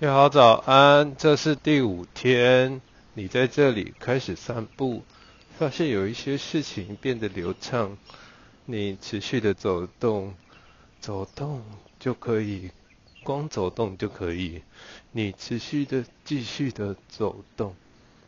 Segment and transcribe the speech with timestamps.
[0.00, 2.80] 你好，早安，这是第五天，
[3.12, 5.04] 你在这里开始散步，
[5.56, 7.96] 发现有一些事情变得流畅，
[8.64, 10.34] 你持续的走动，
[11.00, 11.62] 走动
[12.00, 12.72] 就可以，
[13.22, 14.62] 光走动就可以，
[15.12, 17.76] 你持续的继续的走动，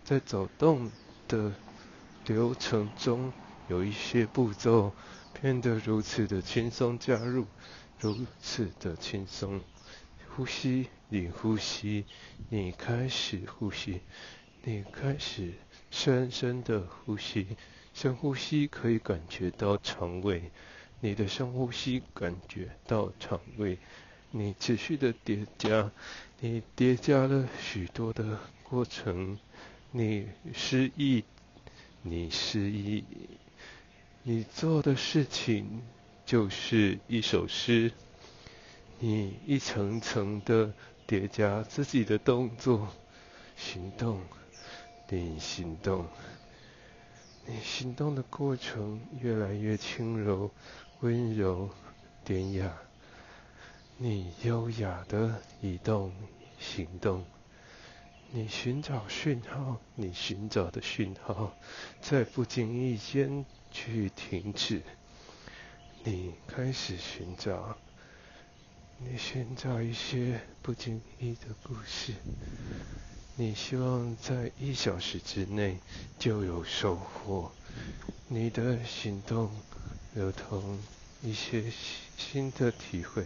[0.05, 0.89] 在走动
[1.27, 1.51] 的
[2.27, 3.33] 流程中，
[3.67, 4.93] 有一些步骤
[5.43, 7.45] 变得如此的轻松，加入
[7.99, 9.61] 如此的轻松。
[10.37, 12.05] 呼吸，你呼吸，
[12.51, 14.03] 你开始呼吸，
[14.65, 15.55] 你开始
[15.91, 17.57] 深深的呼吸。
[17.95, 20.51] 深呼吸可以感觉到肠胃，
[21.01, 23.79] 你的深呼吸感觉到肠胃。
[24.31, 25.91] 你持续的叠加，
[26.41, 29.39] 你叠加了许多的过程。
[29.91, 31.25] 你失忆，
[32.03, 33.05] 你失忆，
[34.23, 35.81] 你做的事情
[36.27, 37.91] 就是一首诗。
[38.99, 40.73] 你一层层的
[41.07, 42.89] 叠加自己的动作、
[43.55, 44.23] 行动，
[45.11, 46.07] 你行动，
[47.45, 50.51] 你行动的过程越来越轻柔、
[51.01, 51.69] 温柔、
[52.25, 52.75] 典雅。
[53.99, 56.11] 你优雅的移动、
[56.59, 57.25] 行动，
[58.31, 61.55] 你寻找讯号，你寻找的讯号
[62.01, 64.83] 在不经意间去停止。
[66.03, 67.77] 你开始寻找。
[68.99, 72.15] 你寻找一些不经意的故事，
[73.37, 75.77] 你希望在一小时之内
[76.19, 77.53] 就有收获。
[78.27, 79.51] 你的行动
[80.15, 80.79] 如同
[81.23, 81.65] 一些
[82.17, 83.25] 新的体会。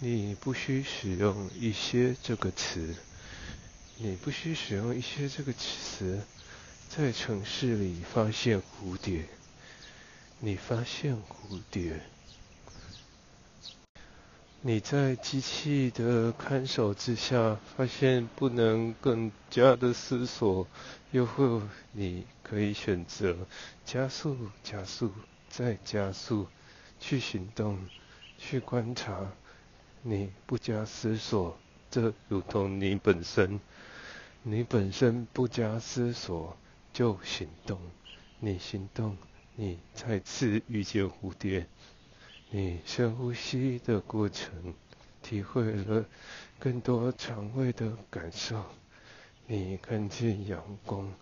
[0.00, 2.94] 你不需使用一些这个词，
[3.96, 6.20] 你不需使用一些这个词，
[6.88, 9.24] 在城市里发现蝴蝶，
[10.40, 12.00] 你发现蝴蝶。
[14.68, 20.66] 你在机器的看守之下，发现不能更加的思索，
[21.10, 23.34] 又或你可以选择
[23.86, 25.10] 加速、加速、
[25.48, 26.48] 再加速，
[27.00, 27.78] 去行动，
[28.36, 29.32] 去观察。
[30.02, 31.56] 你不加思索，
[31.90, 33.58] 这如同你本身，
[34.42, 36.54] 你本身不加思索
[36.92, 37.80] 就行动，
[38.38, 39.16] 你行动，
[39.56, 41.66] 你再次遇见蝴蝶。
[42.50, 44.72] 你深呼吸的过程，
[45.22, 46.02] 体会了
[46.58, 48.64] 更多肠胃的感受。
[49.46, 51.12] 你看见阳光，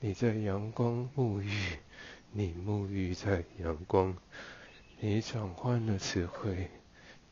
[0.00, 1.78] 你在阳光沐浴，
[2.32, 4.16] 你沐浴在阳光。
[4.98, 6.68] 你转换了词汇，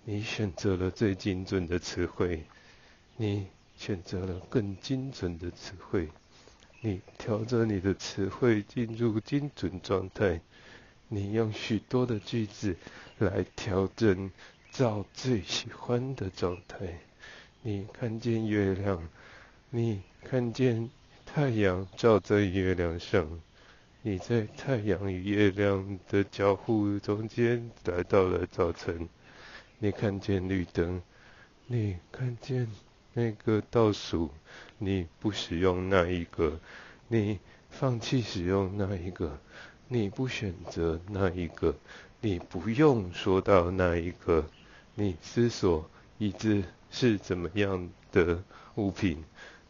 [0.05, 2.45] 你选择了最精准的词汇，
[3.17, 6.09] 你选择了更精准的词汇。
[6.81, 10.41] 你调整你的词汇进入精准状态。
[11.13, 12.75] 你用许多的句子。
[13.19, 14.33] 来调整，
[14.73, 16.99] 照最喜欢的状态。
[17.61, 19.01] 你看见月亮，
[19.71, 20.91] 你看见
[21.25, 23.41] 太阳照在月亮上。
[24.01, 29.09] 你在太阳与月亮的交互中间来到了早晨。
[29.79, 31.01] 你看见绿灯，
[31.69, 32.67] 你看见
[33.13, 34.31] 那个倒数，
[34.79, 36.59] 你不使用那一个，
[37.07, 37.39] 你
[37.71, 39.39] 放弃使用那一个，
[39.93, 41.77] 你不选择那一个。
[42.23, 44.49] 你不用说到那一个，
[44.95, 48.43] 你思索椅子是怎么样的
[48.77, 49.23] 物品？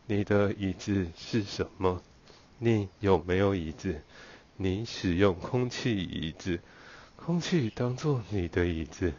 [0.07, 2.01] 你的椅子是什么？
[2.59, 4.01] 你有没有椅子？
[4.57, 6.61] 你使用空气椅子，
[7.17, 9.13] 空气当做你的椅子。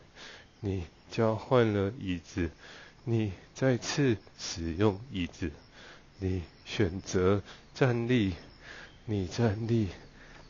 [0.61, 2.49] 你交换了椅子，
[3.03, 5.51] 你再次使用椅子。
[6.19, 7.43] 你选择
[7.73, 8.35] 站立，
[9.05, 9.89] 你站立，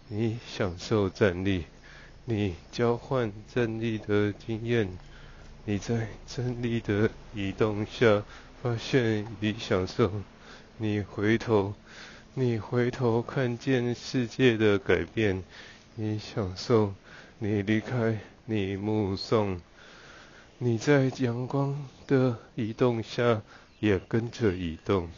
[0.08, 1.66] 你享受站立。
[2.26, 4.90] 你交换站立的经验，
[5.66, 8.24] 你在站立的移动下
[8.62, 10.10] 发现你享受，
[10.78, 11.74] 你回头，
[12.34, 15.44] 你回头看见世界的改变，
[15.96, 16.94] 你享受，
[17.40, 19.60] 你离开，你目送，
[20.58, 21.78] 你在阳光
[22.08, 23.42] 的移动下
[23.82, 25.10] 也跟着移动。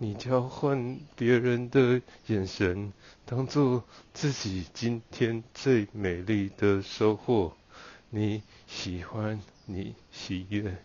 [0.00, 2.92] 你交换别人的眼神，
[3.26, 3.82] 当做
[4.14, 7.56] 自己今天最美丽的收获。
[8.08, 10.76] 你喜欢，你喜悦，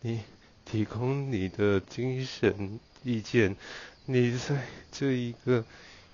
[0.00, 0.20] 你
[0.64, 3.54] 提供你的精神意见。
[4.06, 5.62] 你在这一个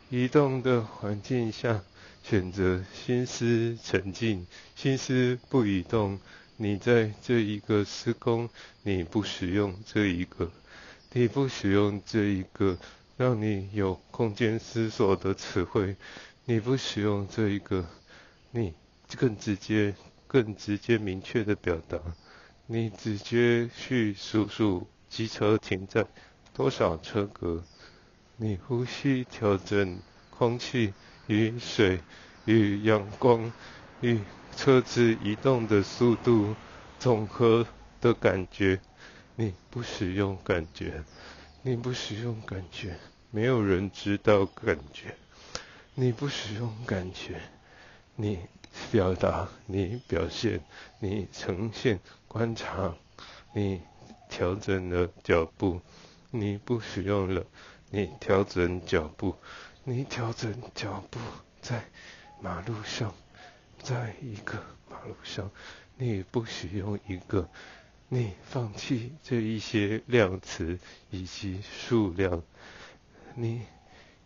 [0.09, 1.85] 移动的环境下，
[2.25, 4.45] 选择心思沉静，
[4.75, 6.19] 心思不移动。
[6.57, 8.51] 你在这一个施工，
[8.83, 10.51] 你不使用这一个。
[11.13, 12.79] 你不使用这一个
[13.17, 15.97] 让你有空间思索的词汇，
[16.45, 17.85] 你不使用这一个，
[18.53, 18.75] 你
[19.19, 19.93] 更直接、
[20.29, 21.99] 更直接、明确的表达，
[22.67, 26.07] 你直接去数数机车停在
[26.55, 27.65] 多少车格，
[28.37, 29.99] 你呼吸调整
[30.31, 30.95] 空气
[31.27, 32.01] 与水
[32.45, 33.53] 与阳光
[34.01, 34.21] 与
[34.57, 36.55] 车子移动的速度
[37.01, 37.67] 总和
[38.01, 38.81] 的感觉，
[39.41, 41.03] 你不使用感觉，
[41.63, 42.95] 你不使用感觉，
[43.31, 45.17] 没有人知道感觉，
[45.95, 47.41] 你不使用感觉，
[48.17, 48.39] 你
[48.93, 50.61] 表达，你表现，
[50.99, 51.99] 你呈现，
[52.29, 52.95] 观察，
[53.55, 53.81] 你。
[54.29, 55.81] 调整了脚步，
[56.31, 57.45] 你不使用了。
[57.91, 59.35] 你调整脚步，
[59.83, 61.19] 你调整脚步，
[61.61, 61.83] 在
[62.41, 63.13] 马路上，
[63.83, 65.51] 在一个马路上，
[65.97, 67.49] 你不使用一个，
[68.13, 70.81] 你放弃这一些量词
[71.13, 72.43] 以及数量。
[73.37, 73.63] 你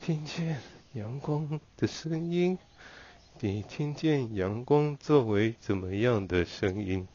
[0.00, 0.58] 听见
[0.94, 2.58] 阳光的声音，
[3.40, 7.06] 你听见阳光作为怎么样的声音？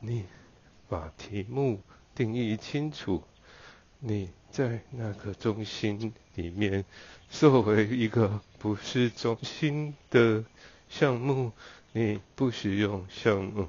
[0.00, 0.26] 你
[0.88, 1.80] 把题目。
[2.14, 3.22] 定义清楚，
[4.00, 6.84] 你在那个中心里面，
[7.30, 10.44] 作为一个不是中心的
[10.88, 11.52] 项目，
[11.92, 13.68] 你不使用项目，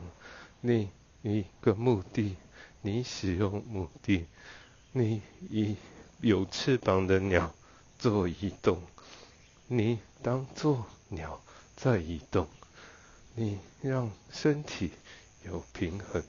[0.62, 0.90] 你
[1.22, 2.36] 一个目的，
[2.82, 4.26] 你使用目的，
[4.92, 5.76] 你以
[6.22, 7.54] 有翅膀的鸟
[7.98, 8.82] 做移动，
[9.68, 11.42] 你当做鸟
[11.76, 12.48] 在移动，
[13.36, 14.92] 你让身体
[15.44, 16.24] 有平衡。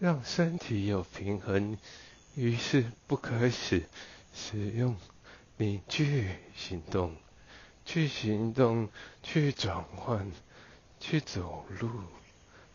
[0.00, 1.76] 让身体有平衡，
[2.36, 3.82] 于是不开始
[4.32, 4.94] 使用
[5.56, 7.16] 你去行动，
[7.84, 8.88] 去行动，
[9.24, 10.30] 去转换，
[11.00, 11.90] 去走路，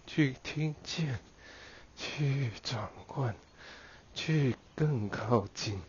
[0.05, 1.19] 去听见，
[1.95, 3.35] 去转换，
[4.13, 5.79] 去更靠近，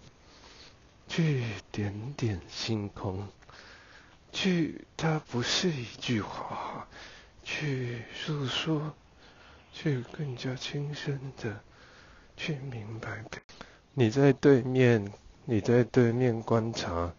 [1.09, 3.29] 去点点星空，
[4.33, 6.87] 去，它不是一句话，
[7.43, 8.95] 去诉说。
[9.77, 11.61] 去更加轻声的
[12.37, 13.25] 去明白。
[13.93, 15.13] 你在对面，
[15.45, 17.13] 你在对面观察，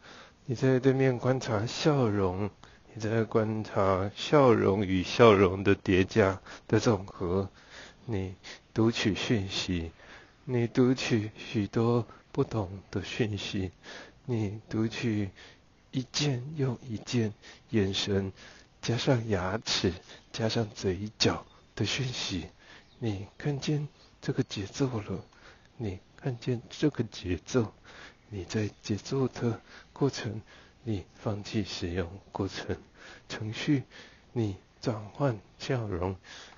[0.45, 2.50] 你在对面观察笑容，
[2.97, 7.50] 你在观察笑容与笑容的叠加的总和。
[8.06, 8.36] 你
[8.74, 9.92] 读取讯息，
[10.45, 13.71] 你读取许多不同的讯息，
[14.25, 15.30] 你读取
[15.92, 17.33] 一件又一件
[17.71, 18.31] 眼神，
[18.81, 19.91] 加上牙齿，
[20.31, 21.45] 加上嘴角。
[21.75, 22.48] 的讯息，
[23.00, 23.89] 你看见
[24.21, 25.25] 这个节奏了？
[25.75, 27.74] 你看见这个节奏？
[28.30, 29.59] 你在节奏的
[29.91, 30.39] 过程，
[30.88, 32.78] 你放弃使用过程
[33.28, 33.84] 程序，
[34.32, 36.16] 你转换笑容，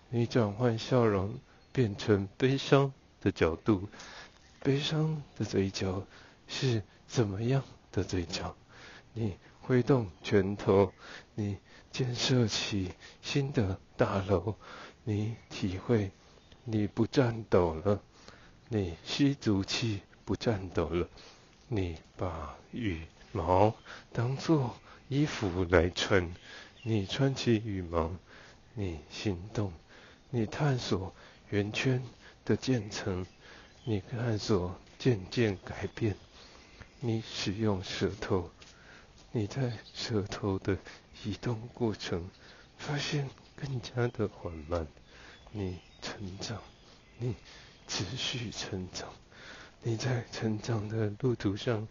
[0.10, 1.40] 你转换笑容
[1.72, 2.92] 变成悲伤
[3.22, 3.88] 的角度，
[4.62, 6.06] 悲伤的嘴角
[6.46, 7.64] 是怎么样
[7.94, 8.54] 的嘴角？
[9.14, 10.92] 你挥动拳头，
[11.34, 11.58] 你
[11.92, 12.92] 建设起
[13.22, 14.56] 新的大楼。
[15.06, 16.12] 你体会，
[16.66, 18.02] 你不颤抖了，
[18.68, 21.08] 你吸足气不颤抖了，
[21.70, 23.04] 你把雨
[23.38, 23.76] 毛
[24.12, 24.76] 当做
[25.08, 26.34] 衣服来穿，
[26.84, 28.12] 你穿起羽毛，
[28.74, 29.72] 你行动，
[30.30, 31.14] 你探索
[31.50, 32.04] 圆圈
[32.44, 33.26] 的渐层，
[33.86, 36.16] 你探索渐渐改变，
[37.00, 38.50] 你使用舌头，
[39.32, 40.78] 你在舌头的
[41.24, 42.30] 移动过程
[42.78, 43.30] 发现。
[43.60, 44.86] 更加的缓慢，
[45.52, 46.62] 你成长，
[47.18, 47.34] 你
[47.88, 49.10] 持续成长，
[49.82, 51.88] 你在成长的路途上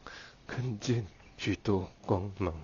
[0.46, 1.04] 看见
[1.36, 2.54] 许多光芒，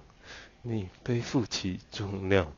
[0.63, 2.53] 你背负起重量，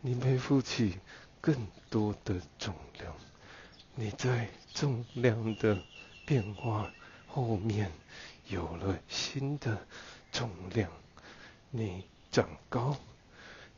[0.00, 0.98] 你背负起
[1.40, 3.14] 更多的重量，
[3.94, 5.82] 你在重量的
[6.24, 6.90] 变化
[7.26, 7.90] 后面
[8.48, 9.86] 有了新的
[10.32, 10.90] 重量，
[11.70, 12.96] 你长高，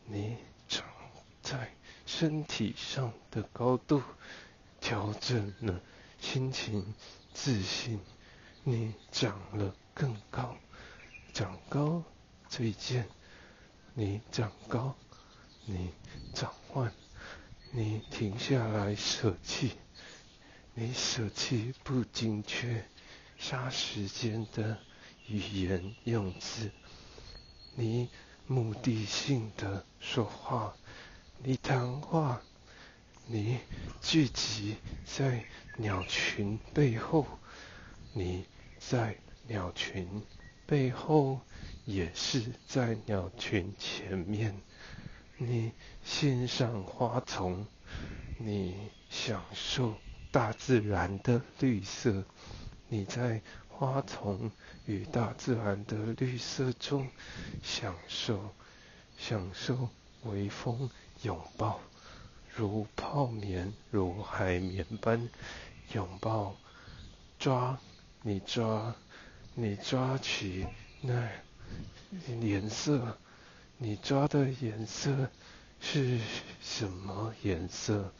[0.06, 0.36] 你
[0.68, 0.84] 长
[1.42, 1.70] 在。
[2.04, 4.02] 身体上的高度
[4.80, 5.80] 调整了，
[6.20, 6.94] 心情
[7.32, 7.98] 自信，
[8.64, 10.54] 你长了更高，
[11.32, 12.02] 长高
[12.48, 13.08] 这一件，
[13.94, 14.94] 你长高，
[15.64, 15.90] 你
[16.34, 16.92] 转换，
[17.70, 19.72] 你停下来舍弃，
[20.74, 22.84] 你舍弃不精确、
[23.38, 24.78] 杀时间的
[25.26, 26.70] 语言用字，
[27.74, 28.10] 你
[28.46, 30.74] 目的性的说话。
[31.38, 32.42] 你谈话，
[33.26, 33.58] 你
[34.02, 35.44] 聚集在
[35.78, 37.26] 鸟群背后，
[38.12, 38.44] 你
[38.78, 39.16] 在
[39.48, 40.22] 鸟群
[40.72, 41.38] 背后，
[41.84, 44.58] 也是在鸟群前面。
[45.36, 45.70] 你
[46.02, 47.66] 欣赏花丛，
[48.38, 48.74] 你
[49.10, 49.92] 享受
[50.30, 52.24] 大自然的绿色。
[52.88, 54.50] 你在花丛
[54.86, 57.06] 与大自然的绿色中
[57.62, 58.40] 享受，
[59.18, 59.90] 享受
[60.22, 60.88] 微风。
[61.20, 61.80] 拥抱，
[62.48, 65.28] 如泡棉，如海绵般
[65.92, 66.56] 拥抱，
[67.38, 67.78] 抓
[68.22, 68.96] 你抓，
[69.54, 70.66] 你抓取
[71.02, 71.28] 那
[72.40, 73.18] 颜色，
[73.76, 75.30] 你抓的颜色
[75.78, 76.18] 是
[76.62, 78.12] 什么颜色？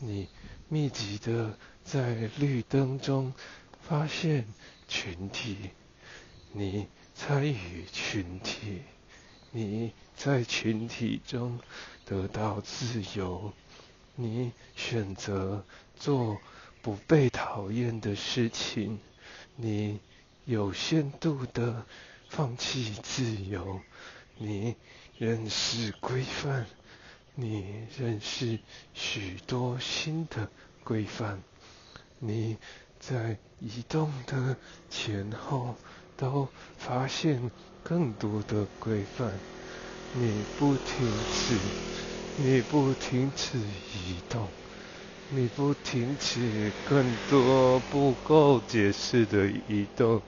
[0.00, 0.28] 你
[0.68, 3.32] 密集的在绿灯中
[3.80, 4.46] 发现
[4.88, 5.70] 群体，
[6.52, 8.82] 你参与群体，
[9.52, 11.60] 你在群体中
[12.04, 13.52] 得到自由，
[14.16, 15.64] 你选择
[15.94, 16.36] 做
[16.82, 18.98] 不被讨厌的事情，
[19.54, 20.00] 你
[20.46, 21.84] 有限度的
[22.28, 23.80] 放弃自由，
[24.36, 24.74] 你
[25.18, 26.66] 认识规范。
[27.36, 28.60] 你认识
[28.92, 30.48] 许多新的
[30.84, 31.42] 规范，
[32.20, 32.56] 你
[33.00, 34.56] 在移动的
[34.88, 35.74] 前后
[36.16, 36.46] 都
[36.78, 37.50] 发现
[37.82, 39.32] 更多的规范。
[40.12, 41.58] 你不停止，
[42.36, 44.46] 你不停止移动，
[45.30, 50.22] 你不停止更多不够解释的移动。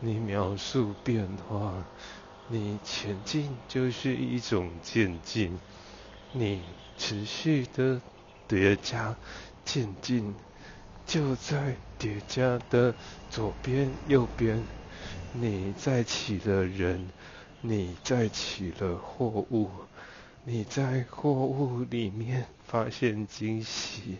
[0.00, 1.72] 你描述变化，
[2.48, 5.58] 你前进就是一种渐进。
[6.32, 6.62] 你
[6.96, 8.00] 持续的
[8.46, 9.16] 叠加
[9.64, 10.34] 渐进，
[11.06, 12.94] 就在叠加的
[13.30, 14.62] 左边、右边，
[15.32, 17.08] 你载起了人，
[17.60, 19.68] 你载起了货物，
[20.44, 24.18] 你在货物里面发现惊喜，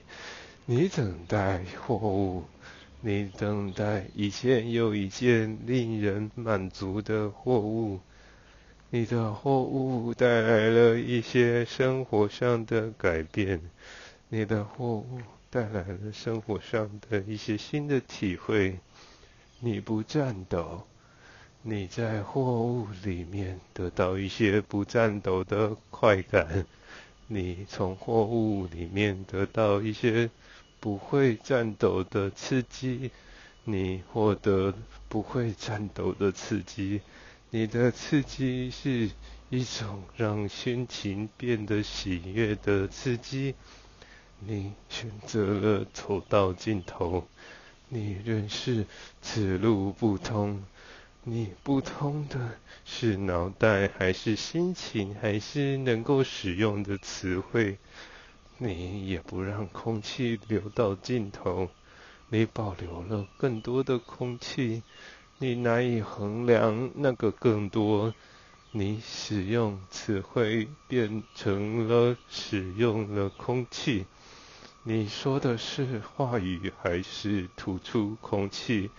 [0.65, 2.45] 你等待货物，
[3.01, 8.01] 你等待一件又一件令人满足的货物。
[8.91, 13.61] 你的货物带来了一些生活上的改变，
[14.29, 18.79] 你的货物带来了生活上的一些新的体会。
[19.61, 20.83] 你不颤抖，
[21.63, 26.65] 你在货物里面得到一些不颤抖的快感。
[27.27, 30.31] 你从货物里面得到一些
[30.81, 33.11] 不会颤抖的刺激，
[33.65, 34.75] 你获得
[35.09, 37.01] 不会颤抖的刺激。
[37.51, 39.11] 你的刺激是
[39.51, 43.55] 一种让心情变得喜悦的刺激。
[44.41, 47.27] 你选择了走到尽头，
[47.89, 48.87] 你认识
[49.21, 50.63] 此路不通。
[51.25, 52.53] 你不通的
[52.87, 57.77] 是脑袋，还是心情，还是能够使用的词汇？
[58.61, 61.71] 你也不让空气流到尽头，
[62.29, 64.83] 你保留了更多的空气。
[65.39, 68.13] 你难以衡量那个更多。
[68.73, 74.07] 你使用词汇变成了使用了空气。
[74.83, 78.91] 你说的是话语还是吐出空气？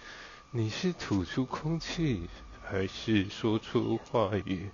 [0.52, 2.30] 你是吐出空气
[2.64, 4.70] 还是说出话语？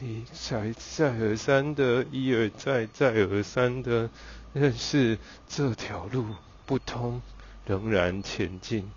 [0.00, 4.08] 你再再而三的一而再再而三的
[4.52, 6.24] 认识这条路
[6.66, 7.20] 不通，
[7.66, 8.88] 仍然前进。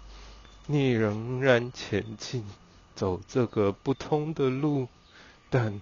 [0.68, 2.46] 你仍然前进，
[2.96, 4.88] 走这个不通的路，
[5.50, 5.82] 但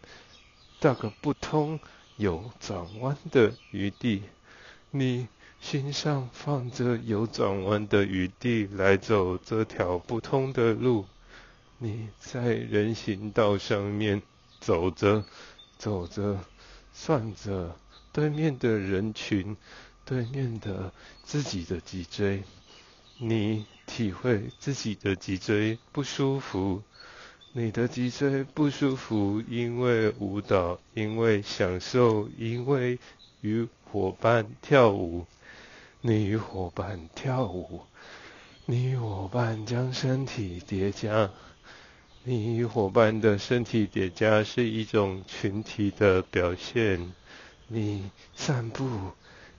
[0.79, 1.79] 这个不通
[2.15, 4.23] 有转弯的余地。
[4.89, 5.27] 你
[5.59, 11.05] 心上放着有转弯的余地来走这条不通的路。
[11.77, 14.21] 你在人行道上面
[14.59, 15.23] 走着，
[15.77, 16.39] 走着，
[16.93, 17.75] 算着
[18.11, 19.55] 对面的人群，
[20.05, 20.91] 对面的
[21.23, 22.43] 自己的脊椎。
[23.17, 26.81] 你体会自己的脊椎不舒服，
[27.51, 32.99] 你的脊椎不舒服，因为舞蹈，因为享受，因为
[33.41, 35.25] 与伙伴跳舞。
[36.01, 37.81] 你与伙伴跳舞，
[38.65, 41.29] 你与伙伴将身体叠加，
[42.23, 47.13] 你与伙伴的身体叠加是一种群体的表现。
[47.67, 48.87] 你散步。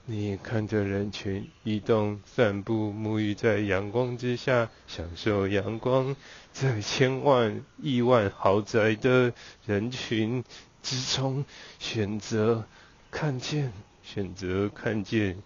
[0.05, 6.15] 你看着人群移动、散步、沐浴在阳光之下，享受阳光，
[6.51, 9.33] 在千万亿万豪宅的
[9.65, 10.43] 人群
[10.81, 11.45] 之中，
[11.79, 12.65] 选择
[13.11, 13.71] 看见，
[14.03, 15.37] 选择看见，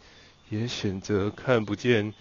[0.49, 2.13] 也选择看不见。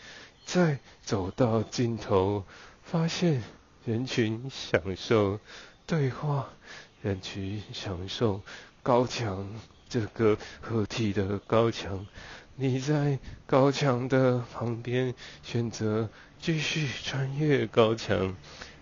[0.44, 2.44] 再走到尽头，
[2.82, 3.42] 发现
[3.84, 5.38] 人群享受
[5.86, 6.48] 对话，
[7.02, 8.40] 人群享受
[8.82, 9.48] 高墙。
[9.86, 12.04] 这个合体的高墙，
[12.56, 15.14] 你在高墙的旁边
[15.44, 16.08] 选择
[16.40, 18.34] 继续穿越高墙，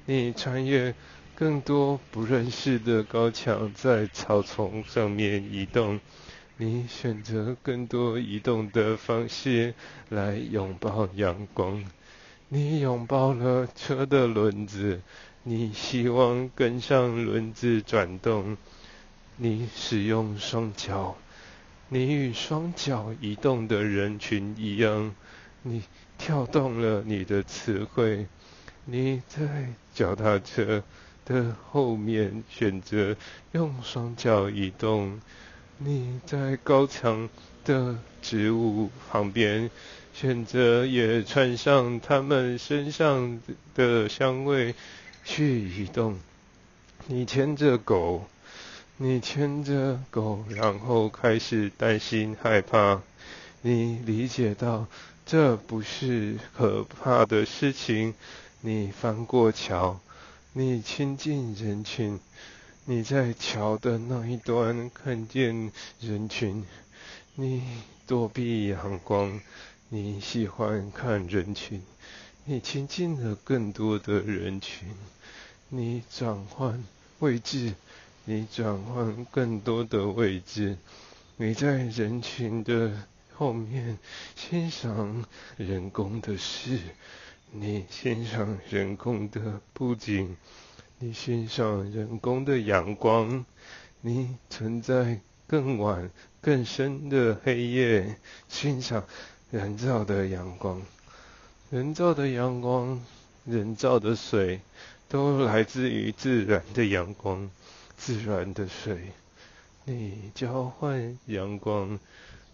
[0.07, 0.95] 你穿越
[1.35, 6.01] 更多不认识的高墙，在草丛上面移动，
[6.57, 9.75] 你选择更多移动的方式
[10.09, 11.85] 来拥抱阳光，
[12.55, 15.01] 你拥抱了车的轮子，
[15.43, 18.59] 你希望跟上轮子转动。
[19.39, 21.17] 你使用双脚，
[21.89, 25.15] 你与双脚移动的人群一样，
[25.63, 25.83] 你
[26.19, 28.27] 跳动了你的词汇，
[28.85, 30.85] 你在脚踏车
[31.25, 33.17] 的后面选择
[33.53, 35.19] 用双脚移动，
[35.79, 37.31] 你在高墙
[37.65, 39.71] 的植物旁边
[40.12, 43.40] 选择也穿上他们身上
[43.75, 44.75] 的香味
[45.25, 46.19] 去移动。
[47.07, 48.26] 你牵着狗，
[48.97, 53.00] 你牵着狗，然后开始担心害怕。
[53.62, 54.87] 你理解到
[55.25, 58.14] 这不是可怕的事情。
[58.61, 59.99] 你翻过桥，
[60.52, 62.21] 你亲近人群，
[62.85, 66.64] 你在桥的那一端看见人群，
[67.35, 67.62] 你
[68.07, 69.40] 躲避阳光，
[69.95, 71.83] 你喜欢看人群，
[72.47, 74.89] 你亲近了更多的人群，
[75.69, 76.83] 你转换
[77.19, 77.75] 位置，
[78.25, 80.79] 你转换更多的位置，
[81.37, 82.91] 你在人群的
[83.35, 83.99] 后面
[84.35, 85.27] 欣赏
[85.59, 86.81] 人工的事。
[87.51, 90.39] 你欣赏人工的布景，
[91.01, 93.45] 你欣赏人工的阳光，
[94.01, 98.17] 你存在更晚、更深的黑夜，
[98.49, 99.05] 欣赏
[99.53, 100.81] 人造的阳光，
[101.69, 102.99] 人造的阳光，
[103.45, 104.63] 人造的水，
[105.11, 107.51] 都来自于自然的阳光、
[107.99, 109.13] 自然的水。
[109.85, 112.01] 你交换阳光，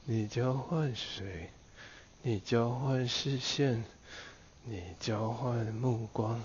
[0.06, 1.50] 你交换水，
[2.22, 3.84] 你交换视线。
[4.64, 6.42] 你交换目光，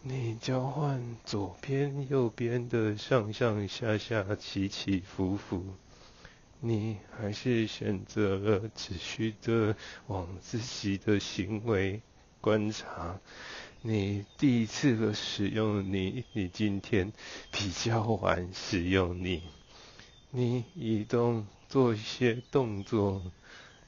[0.00, 5.62] 你交换左边右边的上上下下起起伏伏，
[6.60, 9.74] 你还是选择了持续的
[10.08, 12.02] 往自己的行为
[12.40, 13.18] 观察。
[13.82, 17.12] 你第一次的使用你，你今天
[17.50, 19.42] 比较晚使用你，
[20.30, 23.22] 你移动做一些动作，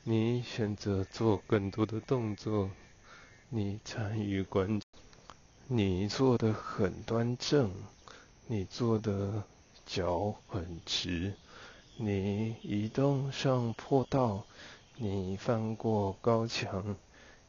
[0.03, 2.71] 你选择做更多的动作。
[3.51, 4.81] 你参与观，
[5.69, 7.71] 你坐得很端正，
[8.47, 9.45] 你坐的
[9.85, 11.35] 脚很直，
[12.05, 14.45] 你移动上坡道，
[14.97, 16.97] 你翻过高墙，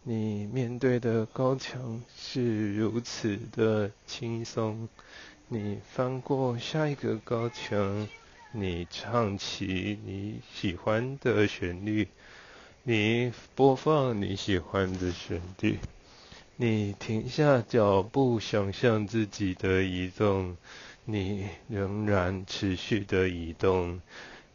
[0.03, 4.87] 你面对的高墙是如此的轻松，
[5.47, 8.07] 你翻过下一个高墙，
[8.51, 12.07] 你唱起你喜欢的旋律。
[12.83, 15.79] 你播放你喜欢的旋律，
[16.57, 20.55] 你停下脚步，想象自己的移动，
[21.05, 23.99] 你仍然持续的移动，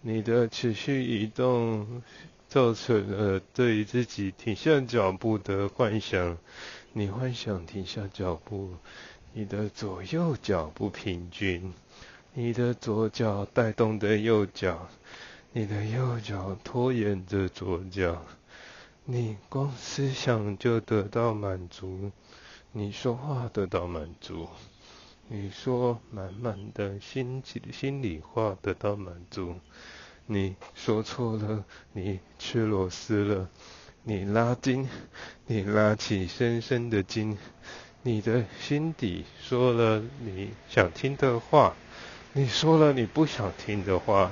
[0.00, 2.02] 你的持续移动
[2.48, 6.38] 造成了对于自己停下脚步的幻想，
[6.92, 8.70] 你幻想停下脚步，
[9.32, 11.72] 你的左右脚不平均，
[12.34, 14.88] 你的左脚带动的右脚。
[15.50, 18.22] 你的右脚拖延着左脚，
[19.06, 22.12] 你光思想就得到满足，
[22.70, 24.46] 你说话得到满足，
[25.30, 29.56] 你说满满的心心里话得到满足，
[30.24, 33.48] 你说错了，你吃螺丝了，
[34.04, 34.88] 你拉筋，
[35.46, 37.36] 你拉起深深的筋，
[38.02, 41.76] 你的心底说了你想听的话，
[42.32, 44.30] 你说了你不想听的话。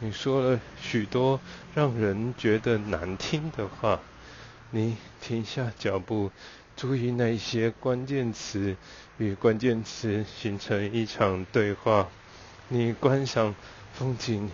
[0.00, 1.40] 你说了许多
[1.74, 3.98] 让人觉得难听的话，
[4.70, 6.30] 你停下脚步，
[6.78, 8.76] 注意那些关键词
[9.16, 12.08] 与关键词形成一场对话。
[12.68, 13.56] 你观赏
[13.92, 14.48] 风景，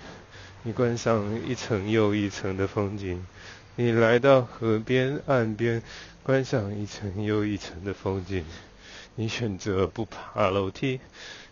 [0.63, 3.27] 你观赏一层又一层的风景。
[3.77, 5.83] 你来到河边岸边，
[6.23, 8.43] 观赏一层又一层的风景。
[9.17, 11.01] 你选择不爬楼梯，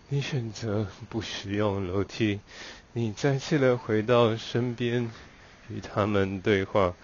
[0.09, 2.41] 你选择不使用楼梯。
[2.95, 5.11] 你再次的回到身边，
[5.69, 6.95] 与他们对话。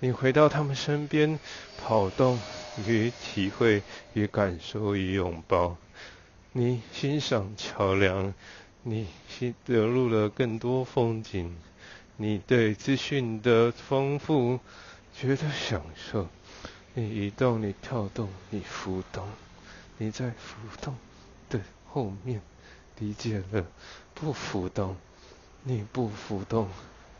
[0.00, 1.40] 你回到他们身边，
[1.76, 2.38] 跑动
[2.86, 3.82] 与体会
[4.12, 5.76] 与感受与拥抱。
[6.52, 8.32] 你欣赏桥梁，
[8.84, 11.56] 你欣得入了更多风景。
[12.16, 14.60] 你对资讯的丰富
[15.16, 16.28] 觉得享受。
[16.94, 19.26] 你移动，你跳动，你浮动。
[19.96, 20.96] 你在浮动
[21.50, 22.40] 的后面
[23.00, 23.66] 理解了
[24.14, 24.96] 不浮动。
[25.64, 26.68] 你不浮动，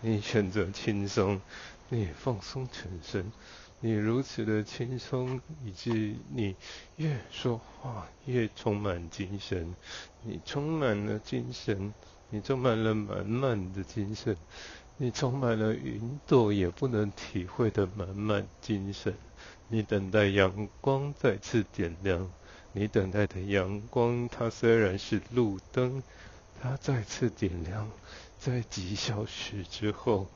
[0.01, 1.41] 你选择轻松，
[1.90, 3.33] 你放松全身，
[3.81, 6.55] 你如此的轻松，以致你
[6.96, 9.74] 越说话越充满精神，
[10.22, 11.94] 你充满了精神，
[12.29, 14.37] 你充满了满满的精神，
[14.98, 19.14] 你充满了云朵也不能体会的满满精神，
[19.68, 22.31] 你等待阳光再次点亮，
[22.72, 26.03] 你等待的阳光，它虽然是路灯，
[26.61, 27.88] 它再次点亮。
[28.38, 30.29] 在几小时之后，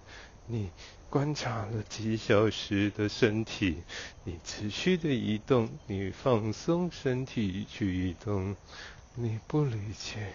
[0.46, 0.70] 你
[1.12, 3.83] 观察了几小时的身体，
[4.25, 8.57] 你持续的移动，你放松身体去移动，
[9.14, 10.33] 你不理解，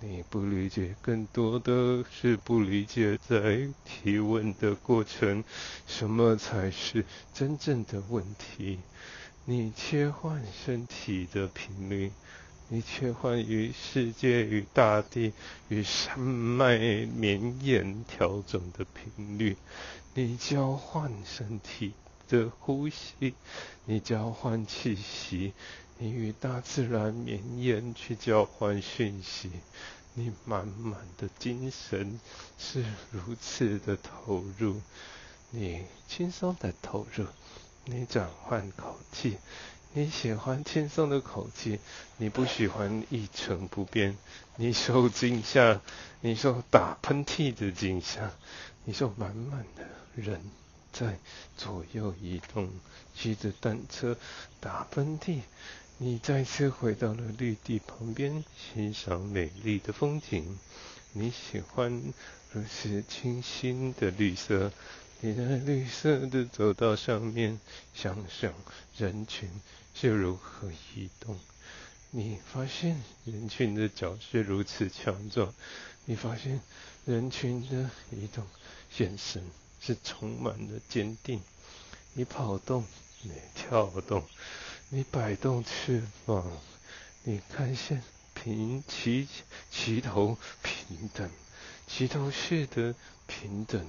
[0.00, 5.44] 你不理解，更多的是不理解在提问的过程，
[5.86, 8.78] 什么才是真正的问题？
[9.44, 12.10] 你切换身体的频率。
[12.68, 15.32] 你切换于世界与大地
[15.68, 19.56] 与山脉绵延调整的频率，
[20.18, 21.92] 你交换身体
[22.26, 23.34] 的呼吸，
[23.84, 25.52] 你交换气息，
[25.98, 29.50] 你与大自然绵延去交换讯息，
[30.14, 32.18] 你满满的精神
[32.56, 34.80] 是如此的投入，
[35.50, 37.26] 你轻松的投入，
[37.84, 39.36] 你转换口气。
[39.92, 41.78] 你喜欢轻松的口气，
[42.16, 44.16] 你不喜欢一成不变。
[44.56, 45.82] 你受惊吓，
[46.22, 48.30] 你受打喷嚏的惊吓，
[48.84, 50.40] 你受满满的人
[50.92, 51.18] 在
[51.56, 52.68] 左右移动，
[53.14, 54.16] 骑着单车
[54.58, 55.42] 打喷嚏。
[55.98, 60.58] 你再次回到了绿地旁边，欣赏美丽的风景。
[61.12, 62.12] 你喜欢
[62.52, 64.72] 如此清新的绿色。
[65.20, 67.58] 你在绿色的走道上面，
[67.94, 68.52] 想想
[68.98, 69.48] 人群
[69.94, 71.38] 是如何移动。
[72.10, 75.54] 你发现人群的脚是如此强壮，
[76.04, 76.60] 你发现
[77.06, 78.46] 人群的移动
[78.98, 79.42] 眼神
[79.86, 81.40] 是充满了坚定。
[82.14, 82.84] 你跑动，
[83.22, 84.24] 你跳动，
[84.88, 86.44] 你摆动翅膀，
[87.22, 88.02] 你看见
[88.34, 89.28] 平齐
[89.70, 91.30] 齐头平等，
[91.86, 92.96] 齐头式的
[93.28, 93.86] 平等。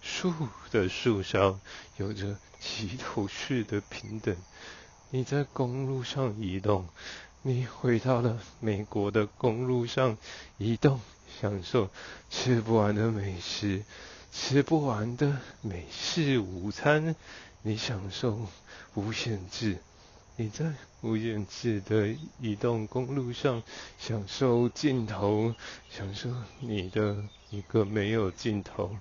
[0.00, 0.32] 树
[0.70, 1.60] 的树上
[1.96, 4.36] 有着齐头式的平等。
[5.10, 6.88] 你在公路上移动，
[7.42, 10.16] 你回到了美国的公路上
[10.56, 11.00] 移动，
[11.40, 11.90] 享受
[12.30, 13.84] 吃不完的美食，
[14.32, 17.14] 吃不完的美式午餐。
[17.62, 18.46] 你享受
[18.94, 19.76] 无限制，
[20.36, 23.62] 你在无限制的移动公路上
[23.98, 25.54] 享受尽头，
[25.90, 28.96] 享受你的一个没有尽头。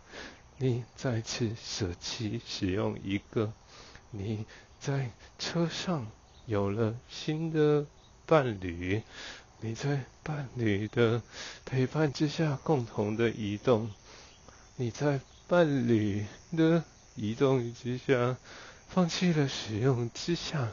[0.57, 3.53] 你再次舍弃使用一个，
[4.11, 4.45] 你
[4.77, 6.05] 在车上
[6.45, 7.85] 有了新的
[8.25, 9.01] 伴侣，
[9.61, 11.21] 你在伴侣的
[11.63, 13.89] 陪伴之下共同的移动，
[14.81, 16.81] 你在伴侣的
[17.15, 18.37] 移动之下
[18.87, 20.69] 放弃了使用之下，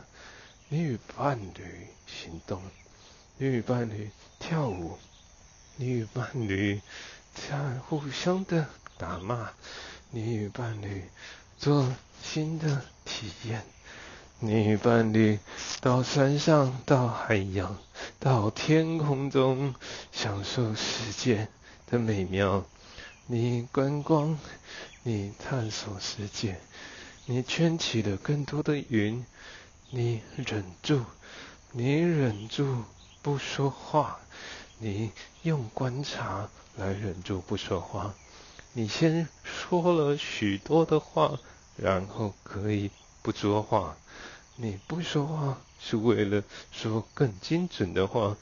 [0.69, 2.62] 你与伴侣行动，
[3.37, 4.97] 你与伴侣跳舞，
[5.75, 6.81] 你与伴侣
[7.35, 8.69] 在互相的。
[8.97, 9.51] 打骂，
[10.11, 11.03] 你与伴侣
[11.59, 11.92] 做
[12.23, 13.64] 新的体验，
[14.38, 15.40] 你与伴侣
[15.81, 17.77] 到山上，到海洋，
[18.21, 19.75] 到天空中，
[20.12, 21.49] 享受世界
[21.90, 22.64] 的美妙。
[23.29, 24.39] 你观光，
[25.03, 26.61] 你探索世界，
[27.25, 29.25] 你圈起了更多的云。
[29.91, 31.05] 你忍住，
[31.73, 32.85] 你忍住
[33.23, 34.21] 不说话，
[34.79, 35.11] 你
[35.43, 38.15] 用观察来忍住不说话。
[38.75, 41.37] 你先说了许多的话，
[41.77, 43.97] 然后可以不说话。
[44.55, 48.37] 你不说话是为了说更精准的话，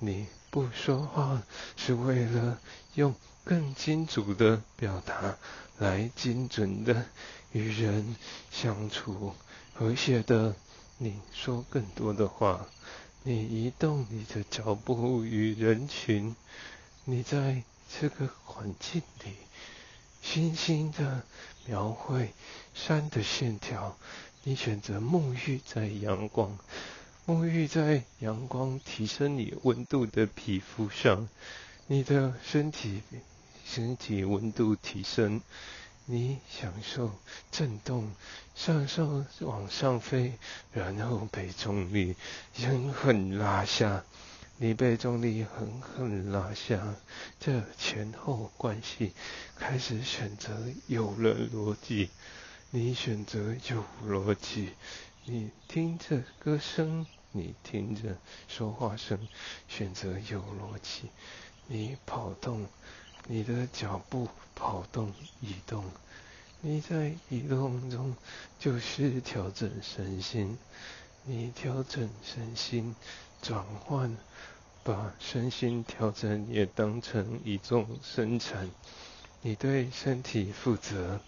[0.00, 1.42] 你不说话
[1.76, 2.58] 是为了
[2.94, 3.14] 用
[3.46, 5.36] 更精准的表达
[5.78, 7.06] 来精准的
[7.52, 8.16] 与人
[8.50, 9.32] 相处，
[9.72, 10.56] 和谐的。
[10.98, 12.66] 你说更多的话，
[13.22, 16.34] 你移动你的脚步与人群，
[17.04, 17.62] 你在
[18.00, 19.36] 这个环境里。
[20.20, 21.22] 轻轻的
[21.66, 22.32] 描绘
[22.74, 23.96] 山的线条，
[24.42, 26.58] 你选择沐浴在阳光，
[27.26, 31.28] 沐浴在阳光提升你温度的皮肤上，
[31.86, 33.02] 你的身体
[33.68, 35.42] 身体温度提升，
[36.04, 37.10] 你享受
[37.50, 38.12] 震动，
[38.54, 40.34] 上上往上飞，
[40.72, 42.14] 然后被重力
[42.54, 44.04] 狠狠拉下。
[44.58, 46.94] 你被重力狠狠拉下，
[47.38, 49.12] 这前后关系
[49.58, 52.08] 开始选择有了逻辑。
[52.70, 54.70] 你选择有逻辑，
[55.24, 58.16] 你听着歌声，你听着
[58.48, 59.28] 说话声，
[59.68, 61.10] 选择有逻辑。
[61.68, 62.66] 你跑动，
[63.26, 65.84] 你的脚步跑动移动，
[66.60, 68.14] 你在移动中
[68.58, 70.56] 就是调整身心。
[71.24, 72.94] 你调整身心。
[73.42, 74.16] 转换，
[74.82, 78.68] 把身心调整也当成一种生产。
[79.42, 81.20] 你对身体负责，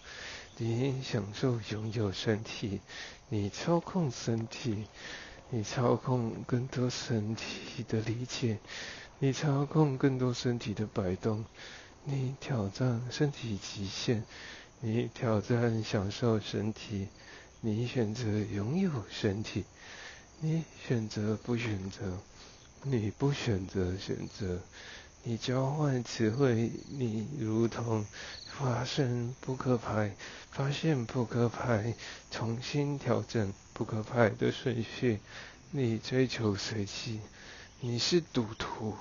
[0.57, 2.81] 你享受拥有身体，
[3.29, 4.85] 你操控身体，
[5.49, 8.57] 你操控更多身体的理解，
[9.19, 11.45] 你操控更多身体的摆动，
[12.05, 14.23] 你挑战身体极限，
[14.79, 17.07] 你挑战享受身体，
[17.61, 19.65] 你选择拥有身体，
[20.39, 22.17] 你选择不选择，
[22.83, 24.59] 你不选择选择，
[25.23, 28.05] 你交换词汇，你如同
[28.47, 30.15] 发生扑克牌，
[30.49, 31.93] 发现扑克牌，
[32.31, 35.19] 重新调整扑克牌的顺序，
[35.71, 37.19] 你追求随机，
[37.81, 38.95] 你是赌徒，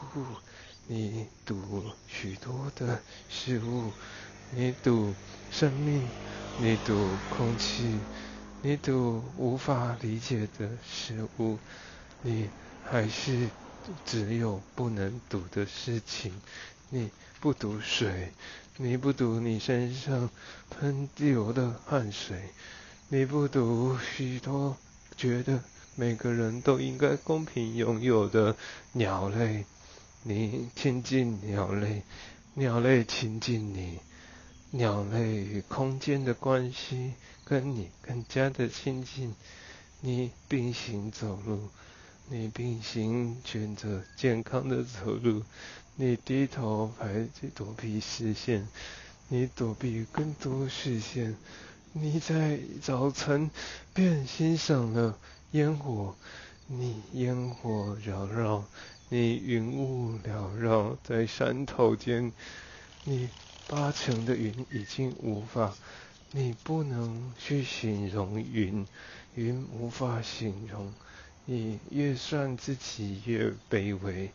[0.88, 3.92] 你赌许多的事物。
[4.50, 5.14] 你赌
[5.50, 6.08] 生命，
[6.58, 6.94] 你赌
[7.28, 7.98] 空气，
[8.62, 11.58] 你赌无法理解的事物，
[12.22, 12.48] 你
[12.82, 13.50] 还是
[14.06, 16.32] 只有不能赌的事情。
[16.88, 18.32] 你不赌水，
[18.78, 20.30] 你不赌你身上
[20.70, 22.48] 喷流的汗水，
[23.08, 24.78] 你不赌许多
[25.14, 25.62] 觉得
[25.94, 28.56] 每个人都应该公平拥有的
[28.92, 29.66] 鸟类。
[30.28, 32.02] 你亲近鸟类，
[32.52, 33.98] 鸟类亲近你。
[34.72, 37.14] 鸟类与空间的关系
[37.46, 39.34] 跟你更加的亲近，
[40.02, 41.70] 你并行走路，
[42.28, 45.42] 你并行选择健康的走路，
[45.96, 48.68] 你低头排挤躲避视线，
[49.28, 51.34] 你躲避更多视线，
[51.94, 53.50] 你在早晨
[53.94, 55.18] 便欣赏了
[55.52, 56.14] 烟火，
[56.66, 58.62] 你烟火缭绕，
[59.08, 62.32] 你云雾缭绕在山头间，
[63.04, 63.28] 你。
[63.70, 65.74] 八成的云已经无法，
[66.30, 68.86] 你不能去形容云，
[69.34, 70.90] 云无法形容。
[71.44, 74.30] 你越算自己越卑微，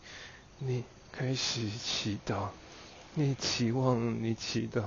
[0.59, 2.49] 你开始祈祷，
[3.15, 4.83] 你期望你祈祷，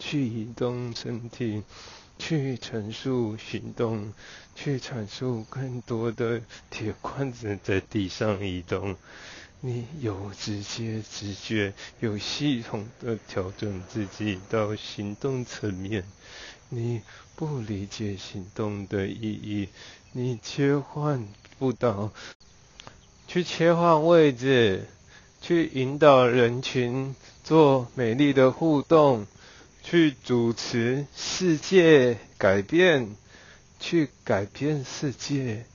[0.00, 1.62] 去移动身体，
[2.18, 4.12] 去陈述行动，
[4.54, 8.96] 去阐述更多的铁罐子在地上移动。
[9.60, 16.04] 你有直接直觉，有系统的调整自己到行动层面。
[16.68, 17.00] 你
[17.34, 19.68] 不理解行动的意义，
[20.12, 21.26] 你切换
[21.58, 22.12] 不到，
[23.26, 24.86] 去切换位置，
[25.40, 29.26] 去引导人群做美丽的互动，
[29.84, 33.14] 去主持世界改变，
[33.78, 35.66] 去改变世界，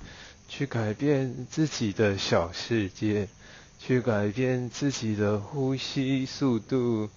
[0.49, 3.29] 去改变自己的小世界。
[3.81, 7.09] 去改变自己的呼吸速度，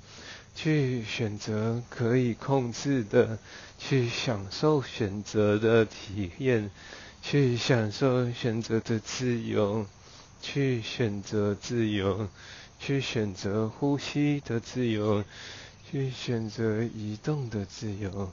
[0.55, 3.37] 去选择可以控制的，
[3.81, 6.71] 去享受选择的体验，
[7.21, 9.87] 去享受选择的自由，
[10.41, 12.29] 去选择自由，
[12.79, 15.25] 去选择呼吸的自由，
[15.93, 18.33] 去选择移动的自由，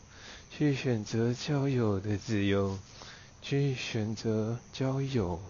[0.49, 2.79] 去选择交友的自由，
[3.41, 5.41] 去选择交友。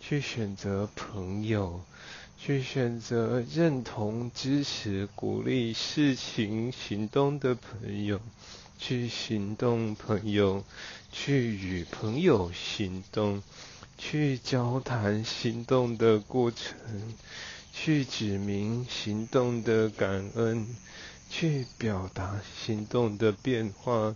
[0.00, 1.80] 去选择朋友，
[2.36, 8.20] 去选择认同、支持、鼓励事情行动的朋友，
[8.78, 10.64] 去行动朋友，
[11.12, 13.42] 去与朋友行动，
[13.96, 17.14] 去交谈行动的过程，
[17.72, 20.66] 去指明行动的感恩，
[21.34, 24.14] 去表达行动的变化，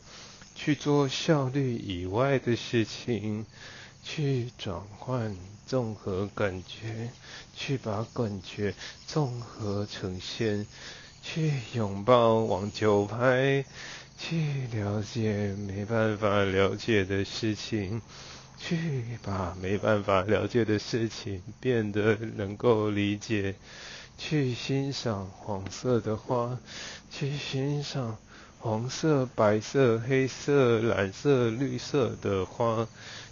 [0.54, 3.46] 去做效率以外的事情。
[4.08, 5.34] 去转换
[5.66, 7.10] 综合感觉，
[7.56, 8.72] 去把感觉
[9.04, 10.64] 综合呈现，
[11.24, 13.64] 去拥抱网球拍，
[14.16, 18.00] 去了解没办法了解的事情，
[18.56, 23.56] 去把没办法了解的事情变得能够理解，
[24.18, 26.58] 去欣赏黄色的花，
[27.10, 28.16] 去欣赏
[28.58, 32.86] 黄色、白色、黑色、蓝色、绿色的花。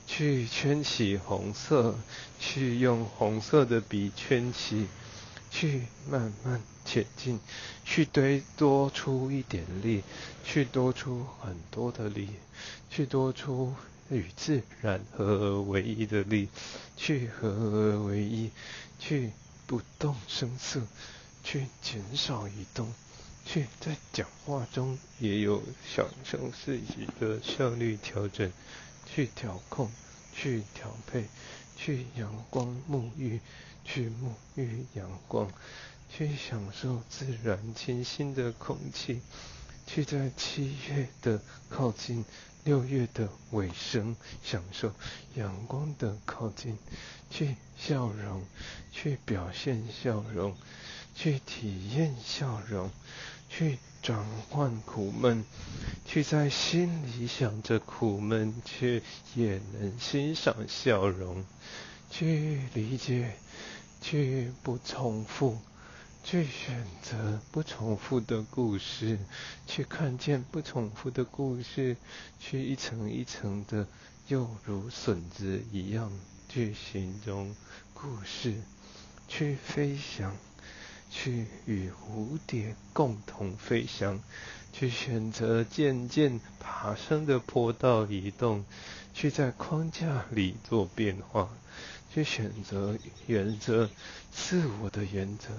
[0.07, 1.95] 去圈起红色，
[2.39, 4.87] 去用红色的笔圈起，
[5.51, 7.41] 去慢慢前进，
[7.87, 10.03] 去堆多出一点力，
[10.45, 12.29] 去多出很多的力，
[12.91, 13.73] 去多出
[14.11, 16.51] 与自然合而为一的力，
[16.99, 18.51] 去合而为一，
[18.99, 19.31] 去
[19.67, 20.81] 不动声色，
[21.43, 22.93] 去减少移动，
[23.45, 28.51] 去在讲话中也有享受自己的效率调整。
[29.07, 29.91] 去调控，
[30.35, 31.27] 去调配，
[31.77, 33.39] 去阳光沐浴，
[33.85, 35.53] 去沐浴阳光，
[36.11, 39.21] 去享受自然清新的空气，
[39.87, 42.25] 去在七月的靠近，
[42.65, 44.93] 六月的尾声，享受
[45.35, 46.77] 阳光的靠近，
[47.31, 48.45] 去笑容，
[48.91, 50.57] 去表现笑容，
[51.15, 52.91] 去体验笑容，
[53.49, 53.79] 去。
[54.05, 55.47] 转换苦闷，
[56.05, 59.01] 去在心里想着苦闷，却
[59.35, 61.43] 也能欣赏笑容；
[62.11, 63.35] 去理解，
[64.03, 65.57] 去不重复；
[66.25, 69.19] 去选择不重复的故事，
[69.67, 71.99] 去看见不重复的故事，
[72.41, 73.87] 去一层一层的，
[74.29, 76.11] 又如笋子一样
[76.49, 77.55] 去形容
[77.93, 78.55] 故事，
[79.29, 80.35] 去飞翔，
[81.11, 84.19] 去与蝴蝶共同飞翔，
[84.73, 88.65] 去选择渐渐爬升的坡道移动，
[89.13, 91.51] 去在框架里做变化，
[92.15, 93.91] 去选择原则，
[94.33, 95.51] 自我的原则。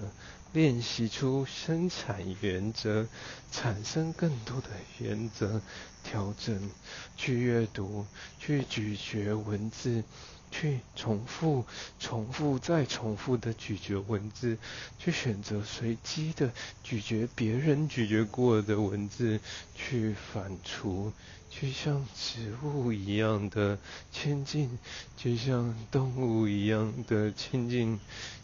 [0.56, 3.06] 练习出生产原则，
[3.52, 5.60] 产生更多的原则，
[6.02, 6.70] 调整，
[7.18, 8.06] 去阅读，
[8.40, 10.02] 去咀嚼文字，
[10.50, 11.66] 去重复、
[12.00, 14.58] 重复再重复的咀嚼文字，
[14.98, 16.50] 去选择随机的
[16.82, 19.42] 咀嚼别人咀嚼过的文字，
[19.76, 21.12] 去反刍。
[21.48, 23.80] 去像植物一样的
[24.12, 24.78] 亲近，
[25.16, 27.98] 就像动物一样的亲近，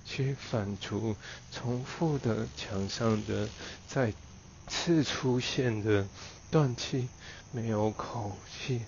[0.05, 1.15] 去反刍
[1.51, 3.49] 重复的墙上的
[3.87, 4.13] 再
[4.67, 6.07] 次出现的
[6.49, 7.07] 断气，
[7.51, 8.81] 没有口气，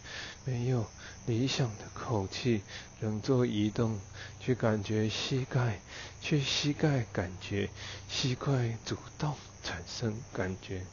[0.45, 0.85] 没有
[1.25, 2.61] 理想的口气，
[2.99, 3.99] 仍做移动，
[4.39, 5.79] 去感觉膝盖，
[6.21, 7.69] 去膝盖感觉
[8.09, 10.85] 膝盖主动产生感觉，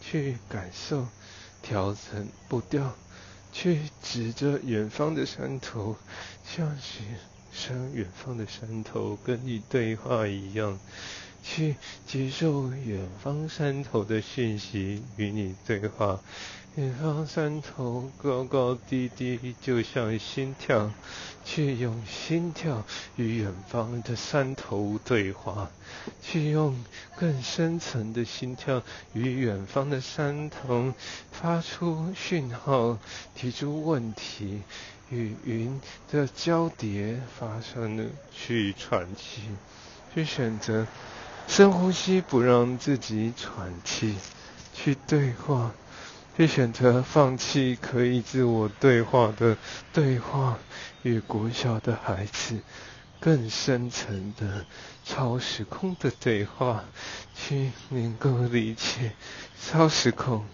[0.00, 1.06] 去感受。
[1.62, 2.94] 调整步调，
[3.52, 5.96] 去指着远方的山头，
[6.44, 7.00] 像是
[7.56, 10.78] 山远方的山头跟你对话一样，
[11.42, 16.20] 去接受远方山头的讯息，与你对话。
[16.76, 20.92] 远方山头高高低低，就像心跳，
[21.42, 22.84] 去用心跳
[23.16, 25.70] 与远方的山头对话，
[26.20, 26.84] 去用
[27.18, 28.82] 更深层的心跳
[29.14, 30.92] 与远方的山头
[31.32, 32.98] 发出讯号，
[33.34, 34.60] 提出问题，
[35.10, 39.42] 与云的交叠发生了，去喘气，
[40.14, 40.86] 去选择
[41.46, 44.16] 深呼吸，不让自己喘气，
[44.74, 45.72] 去对话。
[46.36, 49.56] 去选择放弃可以自我对话的
[49.94, 50.58] 对话，
[51.02, 52.60] 与国小的孩子
[53.18, 54.66] 更深层的
[55.02, 56.84] 超时空的对话，
[57.34, 59.12] 去能够理解
[59.58, 60.44] 超时空。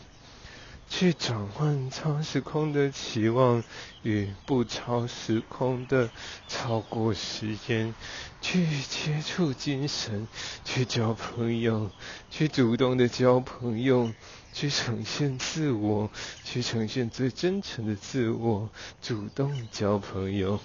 [0.95, 3.65] 去转换超时空的期望
[4.03, 6.11] 与不超时空的
[6.47, 7.95] 超过时间，
[8.43, 10.29] 去接触精神，
[10.67, 11.91] 去交朋友，
[12.31, 14.13] 去主动的交朋友，
[14.53, 16.11] 去呈现自我，
[16.45, 18.69] 去呈现最真诚的自我，
[19.01, 20.61] 主动交朋友，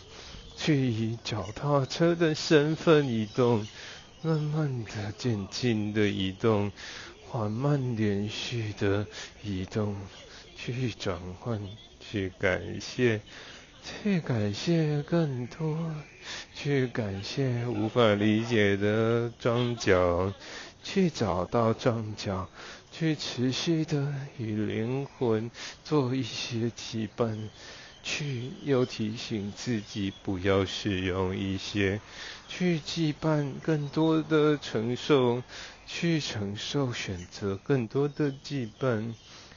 [0.57, 3.65] 去以脚踏车的身份移动，
[4.21, 6.73] 慢慢的渐进的移动。
[7.29, 9.05] 缓慢连续的
[9.43, 9.95] 移动，
[10.55, 11.59] 去转换，
[11.99, 13.19] 去感谢，
[13.83, 15.93] 去感谢更多，
[16.55, 20.33] 去感谢无法理解的庄脚，
[20.81, 22.49] 去找到庄脚，
[22.93, 25.51] 去持续的与灵魂
[25.83, 27.37] 做一些羁绊，
[28.01, 31.99] 去又提醒自己不要使用一些，
[32.47, 35.43] 去羁绊更多的承受。
[35.87, 39.13] 去承受选择更多的羁绊，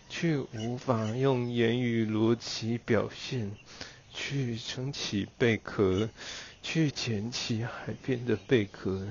[0.08, 3.50] 去无法用言语逻辑表现，
[4.14, 6.08] 去撑起贝壳，
[6.62, 9.08] 去捡起海边的贝壳，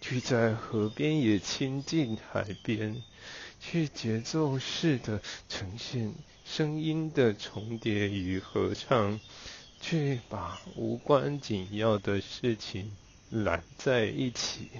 [0.00, 3.02] 去在河边也亲近海边，
[3.60, 9.18] 去节奏式的呈现声音的重叠与合唱，
[9.80, 12.92] 去把无关紧要的事情
[13.28, 14.70] 揽在一起。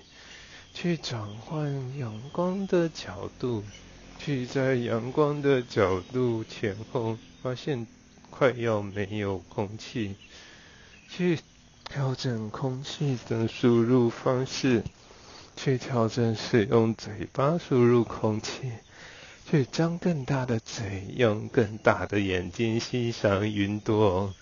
[0.72, 3.62] 去转换阳光的角度，
[4.18, 7.86] 去在阳光的角度前后发现
[8.30, 10.14] 快要没有空气，
[11.10, 11.38] 去
[11.84, 14.82] 调整空气的输入方式，
[15.56, 18.70] 去调整使用嘴巴输入空气，
[19.50, 24.32] 去张更大的嘴，用更大的眼睛欣赏云朵，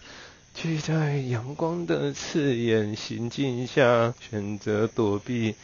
[0.55, 5.55] 去在阳光的刺眼行进下选择躲避。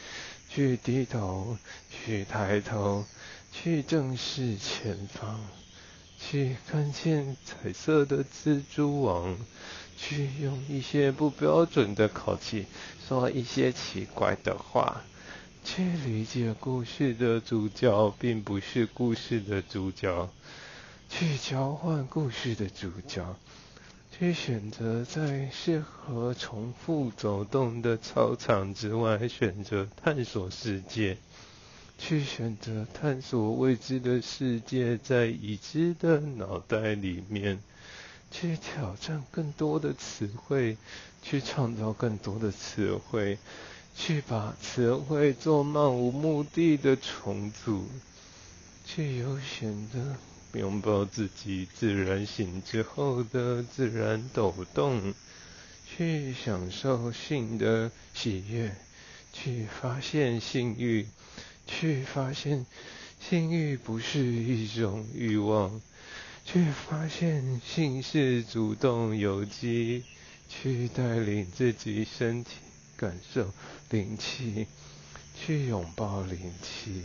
[0.54, 1.58] 去低头，
[1.90, 3.04] 去抬头，
[3.50, 5.40] 去正视前方，
[6.16, 9.36] 去看见彩色的蜘蛛网，
[9.96, 12.66] 去用一些不标准的口气
[13.08, 15.02] 说一些奇怪的话，
[15.64, 20.30] 去理解故事的主角并不是故事的主角，
[21.08, 23.36] 去交换故事的主角。
[24.16, 31.16] 去选择在适合重复走动的操场之外，选择探索世界；
[31.98, 37.58] 去选择探索未知的世界，在已知的脑袋里面；
[38.30, 40.76] 去挑战更多的词汇，
[41.20, 43.36] 去创造更多的词汇；
[43.96, 47.84] 去把词汇做漫无目的的重组，
[48.86, 50.14] 去有选择
[50.54, 55.12] 拥抱自己自然醒之后的自然抖动，
[55.86, 58.74] 去享受性的喜悦，
[59.32, 61.06] 去发现性欲，
[61.66, 62.64] 去发现
[63.20, 65.80] 性欲不是一种欲望，
[66.44, 70.04] 去发现性是主动有机，
[70.48, 72.50] 去带领自己身体。
[72.96, 73.52] 感受
[73.90, 74.68] 灵气，
[75.36, 77.02] 去拥抱灵气，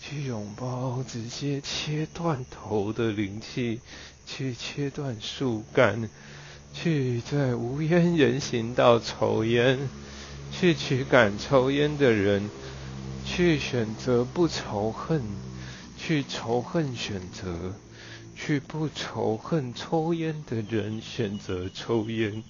[0.00, 3.80] 去拥抱直接切断头的灵气，
[4.26, 6.08] 去切断树干，
[6.72, 9.78] 去在无烟人行道抽烟，
[10.50, 12.48] 去驱赶抽烟的人，
[13.24, 15.22] 去选择不仇恨，
[15.98, 17.74] 去仇恨选择，
[18.34, 22.42] 去不仇恨抽烟的人选择抽烟。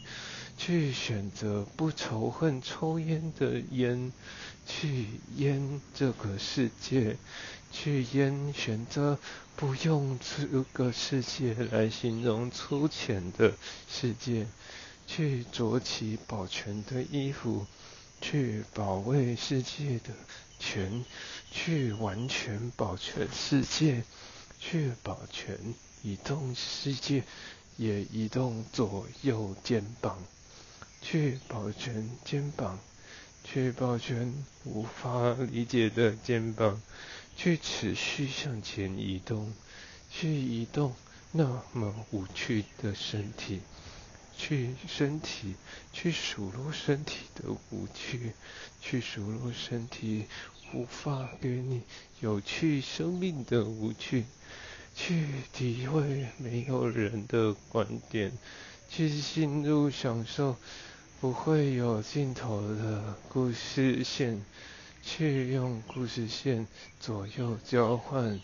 [0.57, 4.13] 去选择不仇恨抽烟的烟，
[4.73, 5.07] 去
[5.37, 7.17] 烟这个世界，
[7.73, 9.19] 去烟选择
[9.57, 13.53] 不用这个世界来形容粗浅的
[13.89, 14.47] 世界，
[15.09, 17.67] 去着起保全的衣服，
[18.21, 20.15] 去保卫世界的
[20.61, 21.05] 全，
[21.51, 24.05] 去完全保全世界，
[24.61, 25.59] 去保全
[26.03, 27.25] 移动世界，
[27.77, 30.17] 也移动左右肩膀。
[31.03, 32.79] 去保全肩膀，
[33.53, 34.33] 去抱拳
[34.63, 36.81] 无法理解的肩膀，
[37.37, 39.53] 去持续向前移动，
[40.09, 40.95] 去移动
[41.33, 43.61] 那么无趣的身体，
[44.37, 45.57] 去身体，
[45.93, 48.35] 去数落身体的无趣，
[48.81, 50.27] 去数落身体
[50.73, 51.83] 无法给你
[52.21, 54.27] 有趣生命的无趣，
[54.95, 58.31] 去体会没有人的观点，
[58.89, 60.57] 去进入享受。
[61.21, 64.41] 不会有尽头的故事线，
[65.03, 66.67] 去用故事线
[66.99, 68.41] 左右交换，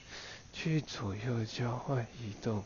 [0.53, 2.62] 去左右交换移动，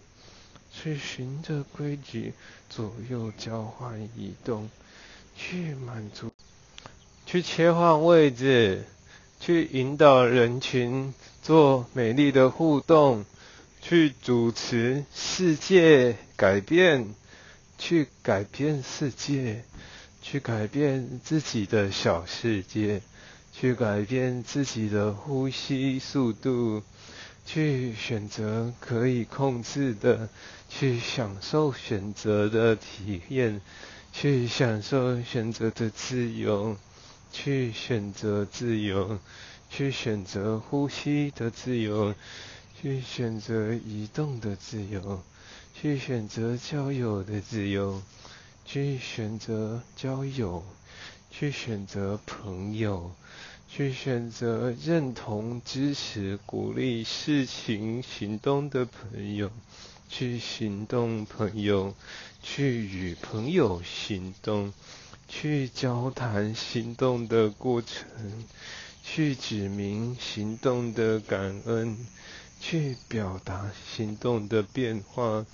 [0.73, 2.33] 去循着规矩
[2.69, 4.69] 左右交换移动，
[5.37, 6.33] 去满足，
[7.25, 8.85] 去切换位置，
[9.39, 13.25] 去引导人群做美丽的互动，
[13.81, 17.15] 去主持世界改变，
[17.79, 19.63] 去改变世界。
[20.31, 23.03] 去改变自己的小世界，
[23.53, 26.85] 去改变自己的呼吸速度，
[27.45, 30.29] 去选择可以控制的，
[30.69, 33.61] 去享受选择的体验，
[34.13, 36.77] 去享受选择的自由，
[37.33, 39.19] 去选择自由，
[39.69, 42.15] 去选择呼吸的自由，
[42.81, 45.25] 去选择移动的自由，
[45.75, 48.01] 去选择交友的自由。
[48.73, 50.63] 去选择交友，
[51.29, 53.11] 去选择朋友，
[53.69, 59.51] 去选择认同、支持、鼓励事情行动的朋友，
[60.09, 61.97] 去行动朋友，
[62.45, 64.73] 去与朋友行动，
[65.27, 68.45] 去交谈行动的过程，
[69.03, 72.07] 去指明行动的感恩，
[72.61, 75.45] 去表达行动的变化。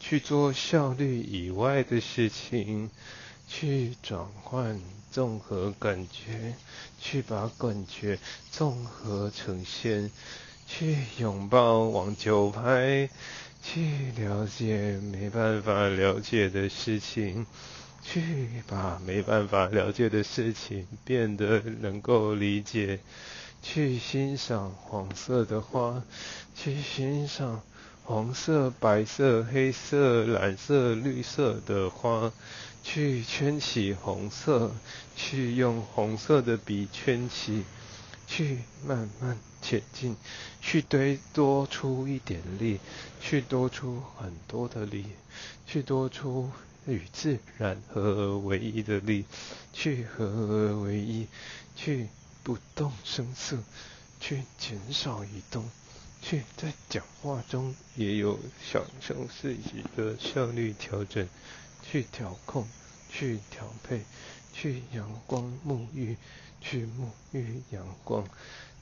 [0.00, 2.90] 去做效率以外的事情，
[3.48, 4.80] 去转换
[5.10, 6.54] 综合感觉，
[7.00, 8.18] 去把感觉
[8.50, 10.10] 综合呈现，
[10.66, 13.08] 去拥抱网球拍，
[13.62, 17.46] 去了解没办法了解的事情，
[18.02, 23.00] 去把没办法了解的事情变得能够理解，
[23.62, 26.02] 去欣赏黄色的花，
[26.54, 27.62] 去欣赏。
[28.08, 32.32] 黄色、白色、黑色、蓝色、绿色的花，
[32.82, 34.70] 去圈起红色，
[35.14, 37.64] 去用红色的笔圈起，
[38.26, 40.16] 去慢慢前进，
[40.62, 42.80] 去堆多出一点力，
[43.20, 45.04] 去多出很多的力，
[45.66, 46.50] 去多出
[46.86, 49.26] 与自然合而为一的力，
[49.74, 51.26] 去合而为一，
[51.76, 52.08] 去
[52.42, 53.58] 不动声色，
[54.18, 55.68] 去减少移动。
[56.20, 61.26] 去在讲话中也有享受自己的效率调整，
[61.82, 62.66] 去调控，
[63.10, 64.02] 去调配，
[64.52, 66.16] 去阳光沐浴，
[66.60, 68.26] 去沐浴阳光，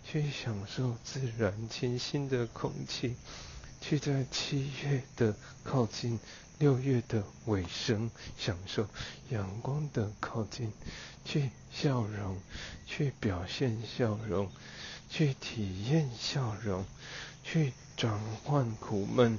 [0.05, 3.15] 去享受自然清新的空气，
[3.81, 6.19] 去在七月的靠近，
[6.59, 8.89] 六月的尾声享受
[9.29, 10.73] 阳光的靠近，
[11.25, 12.41] 去笑容，
[12.87, 14.51] 去表现笑容，
[15.11, 16.85] 去体验笑容。
[17.49, 19.39] 去转换苦闷，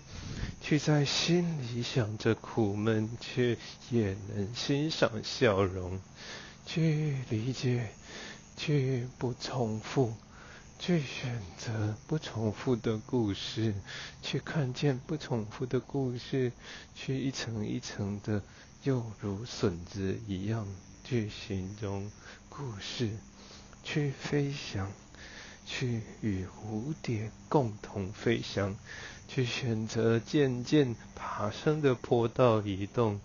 [0.62, 3.58] 去在心里想着苦闷，却
[3.89, 5.99] 也能欣赏笑容。
[6.66, 7.89] 去理解
[8.55, 10.14] 去不重复，
[10.80, 13.74] 去选择不重复的故事，
[14.22, 16.53] 去看见不重复的故事，
[16.95, 18.41] 去一层一层的，
[18.84, 20.66] 又如笋子一样
[21.03, 22.10] 去形容
[22.47, 23.10] 故事，
[23.84, 24.89] 去飞翔。
[25.70, 28.76] 去与蝴蝶共同飞翔，
[29.28, 33.20] 去选择渐渐爬升的坡道移动，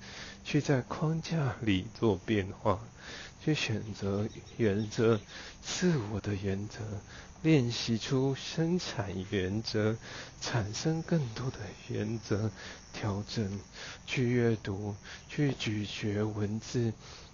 [0.45, 2.80] 去在框架里做变化，
[3.45, 5.20] 去选择原则，
[5.62, 6.80] 自我的原则，
[7.43, 9.97] 练习出生产原则，
[10.40, 12.51] 产生更多的原则，
[12.93, 13.61] 调整，
[14.05, 14.97] 去阅读，
[15.28, 16.93] 去咀嚼文字。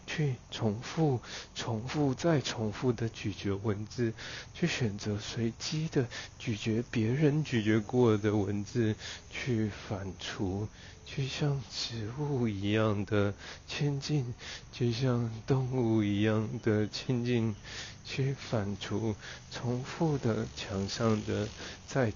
[0.08, 1.20] 去重复、
[1.54, 4.14] 重复再重复的咀嚼文字，
[4.54, 6.06] 去选择随机的
[6.38, 8.96] 咀嚼别人咀嚼过的文字，
[9.30, 10.66] 去反刍，
[11.04, 13.34] 去像植物一样的
[13.68, 14.34] 亲近，
[14.72, 17.54] 就像动物一样的亲近，
[18.02, 19.14] 去反刍
[19.50, 21.46] 重复的墙上的
[21.86, 22.10] 再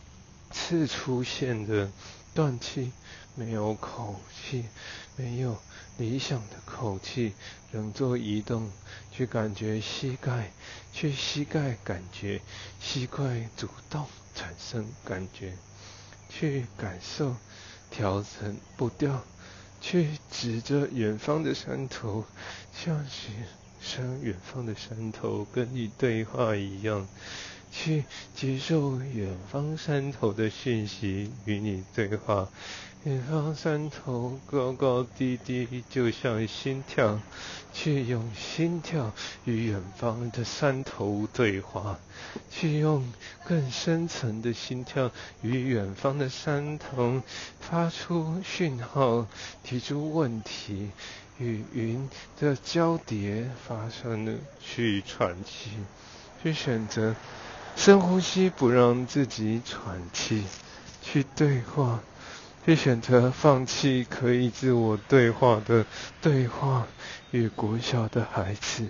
[0.51, 1.91] 次出现的
[2.35, 2.91] 断气，
[3.35, 4.65] 没有口气，
[5.17, 5.57] 没有。
[5.99, 7.35] 理想的口气，
[7.71, 8.71] 仍做移动，
[9.13, 10.51] 去感觉膝盖，
[10.93, 12.41] 去膝盖感觉
[12.81, 15.53] 膝盖主动产生感觉，
[16.31, 17.37] 去感受
[17.91, 19.23] 调整步调，
[19.83, 22.25] 去指着远方的山头，
[22.75, 23.29] 像是
[23.81, 27.07] 山远方的山头跟你对话一样，
[27.71, 28.05] 去
[28.35, 32.49] 接受远方山头的讯息与你对话。
[33.05, 37.19] 远方山头高高低低，就像心跳，
[37.73, 39.11] 去用心跳
[39.45, 41.99] 与远方的山头对话，
[42.49, 43.13] 去用
[43.45, 47.21] 更深层的心跳与远方的山头
[47.59, 49.27] 发出讯号，
[49.65, 50.91] 提出问题，
[51.41, 55.73] 与云的交叠发生了，去喘气，
[56.41, 57.17] 去选择
[57.75, 60.45] 深呼吸，不让自己喘气，
[61.03, 61.99] 去对话。
[62.65, 65.85] 去选择放弃可以自我对话的
[66.21, 66.87] 对话，
[67.33, 68.89] 与国小的孩子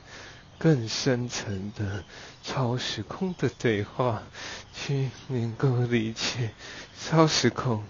[0.59, 2.05] 更深层的
[2.43, 4.23] 超时空的对话，
[4.75, 6.51] 去能够理解
[7.01, 7.83] 超时空。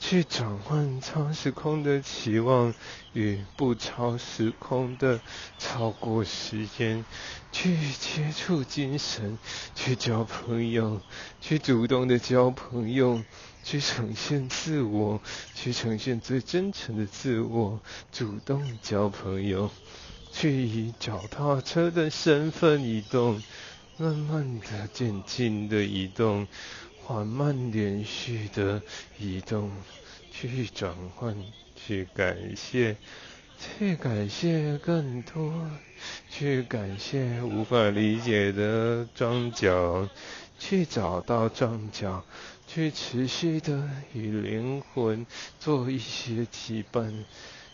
[0.00, 2.74] 去转换超时空的期望
[3.12, 5.20] 与不超时空的
[5.58, 7.04] 超过时间，
[7.52, 9.38] 去接触精神，
[9.74, 11.00] 去交朋友，
[11.40, 13.22] 去主动的交朋友，
[13.62, 15.20] 去呈现自我，
[15.54, 17.78] 去呈现最真诚的自我，
[18.10, 19.70] 主动交朋友，
[20.32, 23.42] 去以脚踏车的身份移动，
[23.98, 26.48] 慢慢的、渐进的移动。
[27.10, 28.80] 缓慢连续的
[29.18, 29.68] 移动，
[30.30, 31.36] 去转换，
[31.74, 32.94] 去感谢，
[33.58, 35.52] 去感谢更多，
[36.30, 40.08] 去感谢无法理解的庄脚，
[40.56, 42.24] 去找到庄脚，
[42.68, 45.26] 去持续的与灵魂
[45.58, 47.24] 做一些羁绊，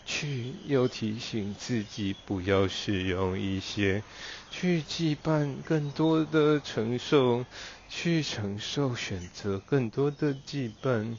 [0.03, 4.01] 去又提醒自己不要使用一些，
[4.49, 7.45] 去羁绊更多的承受。
[7.89, 11.17] 去承受选择更多的羁绊，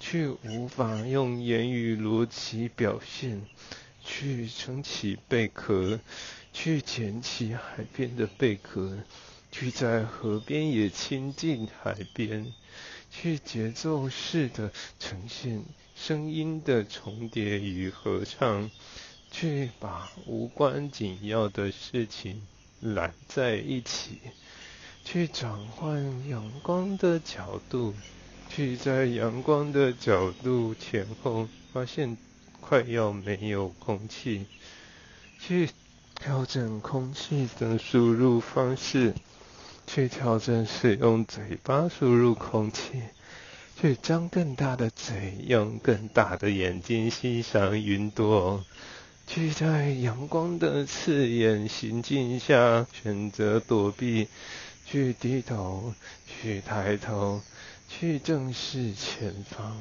[0.00, 3.42] 去无法用言语逻辑表现，
[4.04, 6.00] 去撑起贝壳，
[6.52, 8.98] 去捡起海边的贝壳，
[9.50, 12.52] 去在河边也亲近海边，
[13.10, 15.64] 去节奏式的呈现
[15.96, 18.70] 声音的重叠与合唱，
[19.30, 22.42] 去把无关紧要的事情
[22.80, 24.20] 揽在一起。
[25.10, 27.94] 去转换阳光的角度，
[28.50, 32.18] 去在阳光的角度前后发现
[32.60, 34.44] 快要没有空气，
[35.40, 35.70] 去
[36.14, 39.14] 调整空气的输入方式，
[39.86, 43.00] 去调整使用嘴巴输入空气，
[43.80, 48.62] 去张更大的嘴，用更大的眼睛欣赏云朵，
[49.26, 54.28] 去在阳光的刺眼行径下选择躲避。
[54.90, 55.92] 去低头，
[56.26, 57.42] 去抬头，
[57.88, 59.76] 去正视前方，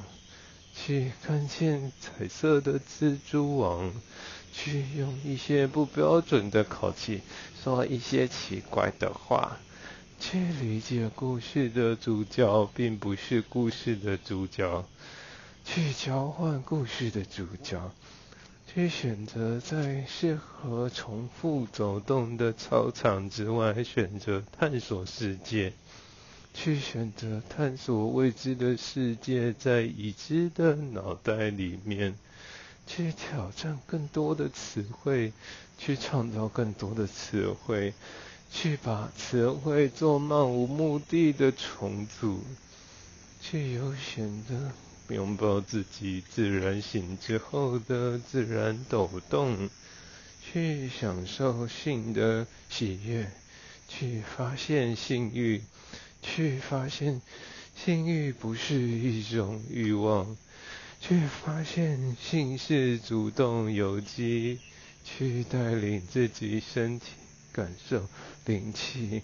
[0.75, 3.93] 去看见彩色的蜘蛛网，
[4.51, 7.21] 去用一些不标准的口气
[7.63, 9.57] 说一些奇怪的话，
[10.19, 14.85] 去理解故事的主角并不是故事的主角，
[15.63, 17.91] 去交换故事的主角。
[18.77, 25.71] 去选择在适合重复走动的操场之外，选择探索世界；
[26.53, 32.13] 去选择探索未知的世界，在已知的脑袋里面；
[32.85, 35.33] 去挑战更多的词汇，
[35.79, 37.93] 去创造更多的词汇；
[38.51, 42.41] 去把词汇做漫无目的的重组，
[43.41, 44.69] 去有选择
[45.09, 49.69] 拥抱自己自然醒之后的自然抖动，
[50.43, 53.31] 去享受性的喜悦，
[53.87, 55.61] 去发现性欲，
[56.21, 57.21] 去发现
[57.75, 60.35] 性欲不是一种欲望。
[60.99, 64.59] 去发现性是主动有机，
[65.05, 67.05] 去带领自己身体
[67.51, 68.09] 感受
[68.45, 69.21] 灵气，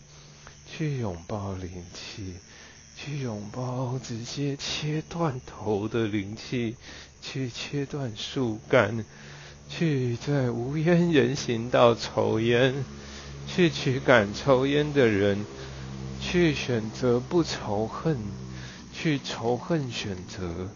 [0.72, 2.36] 去拥抱灵气，
[3.04, 6.78] 去拥抱直接切断头的灵气，
[7.22, 9.04] 去切断树干，
[9.68, 12.86] 去在无烟人行道抽烟，
[13.45, 15.45] 去驱赶抽烟的人，
[16.22, 18.18] 去选择不仇恨，
[18.93, 20.70] 去仇恨选择。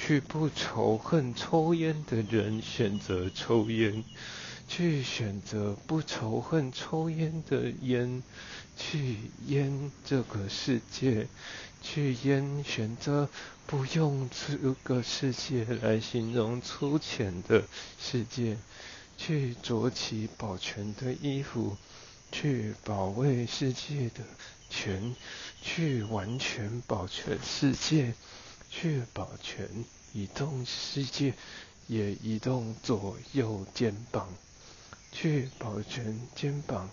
[0.00, 4.04] 去不仇恨抽烟的人选择抽烟，
[4.68, 8.22] 去选择不仇恨抽烟的烟，
[8.78, 9.16] 去
[9.48, 11.26] 淹这个世界，
[11.82, 13.28] 去淹选择
[13.66, 17.64] 不用这个世界来形容粗浅的
[18.00, 18.56] 世界，
[19.18, 21.76] 去着起保全的衣服，
[22.32, 24.22] 去保卫世界的
[24.70, 25.14] 全，
[25.60, 28.14] 去完全保全世界。
[28.70, 29.66] 去保全
[30.12, 31.32] 移动世界，
[31.86, 34.28] 也移动左右肩膀。
[35.10, 36.90] 去保全肩膀，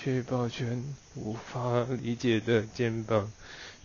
[0.00, 0.84] 去抱拳
[1.14, 3.32] 无法理解的肩膀。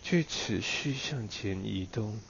[0.02, 2.20] 去持续向前移动，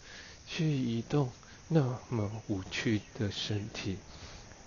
[0.46, 1.32] 去移动
[1.66, 3.98] 那么无趣的身体。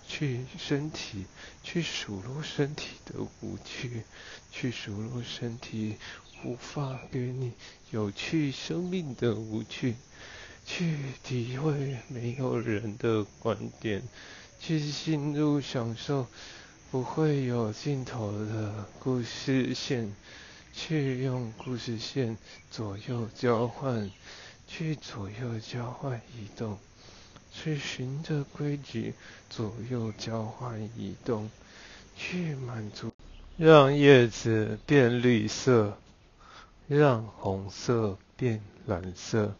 [0.06, 1.24] 去身体，
[1.62, 4.02] 去数落身体的无趣，
[4.52, 5.96] 去数落身体
[6.44, 7.52] 无法给你
[7.90, 9.96] 有趣生命的无趣。
[10.66, 14.02] 去体会没有人的观点，
[14.60, 16.26] 去进入享受
[16.90, 20.14] 不会有尽头的故事线，
[20.72, 22.38] 去用故事线
[22.70, 24.10] 左右交换，
[24.66, 26.78] 去左右交换移动，
[27.52, 29.12] 去循着规矩
[29.50, 31.50] 左右交换移动，
[32.16, 33.12] 去满足，
[33.58, 35.98] 让叶子变绿色，
[36.86, 39.54] 让红色变蓝色。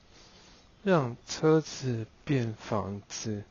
[0.85, 3.43] 让车子变房子，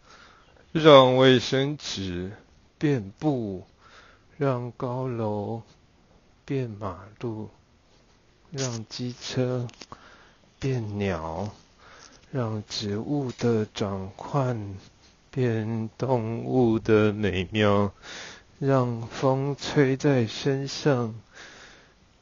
[0.71, 2.31] 让卫生纸
[2.77, 3.65] 变布，
[4.37, 5.61] 让高楼
[6.45, 7.49] 变马路，
[8.51, 9.67] 让机车
[10.59, 11.49] 变鸟，
[12.31, 14.75] 让植物的长宽
[15.31, 17.91] 变动物的美妙，
[18.59, 21.15] 让风吹在身上，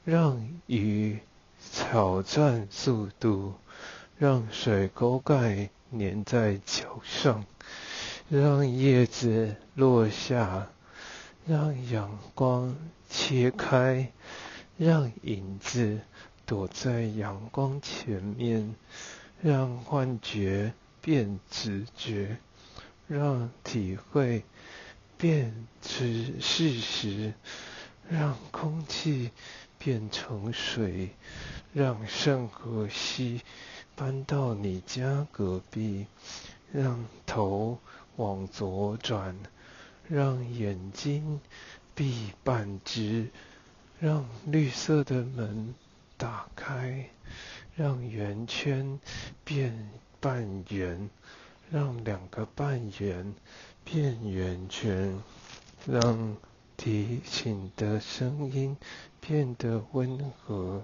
[0.03, 1.19] 让雨
[1.73, 3.53] 挑战速度。
[4.17, 7.43] 让水沟盖粘在脚上，
[8.27, 10.67] 让叶子落下，
[11.45, 12.75] 让阳光
[13.07, 14.11] 切开，
[14.77, 16.01] 让影子
[16.43, 18.73] 躲在阳光前面，
[19.43, 22.37] 让幻觉变直觉，
[23.07, 24.43] 让体会
[25.17, 27.31] 变成事实，
[28.09, 29.29] 让空气
[29.77, 31.11] 变成水，
[31.73, 33.41] 让深呼吸。
[33.97, 36.07] 搬到你家隔壁，
[36.73, 37.79] 让头
[38.17, 39.35] 往左转，
[40.07, 41.39] 让眼睛
[41.93, 43.29] 闭半只，
[43.99, 45.75] 让绿色的门
[46.17, 47.09] 打开，
[47.75, 48.99] 让圆圈
[49.43, 49.89] 变
[50.19, 51.09] 半圆，
[51.69, 53.33] 让两个半圆
[53.83, 55.21] 变圆圈，
[55.85, 56.37] 让
[56.77, 58.77] 提醒的声音
[59.19, 60.83] 变得温和，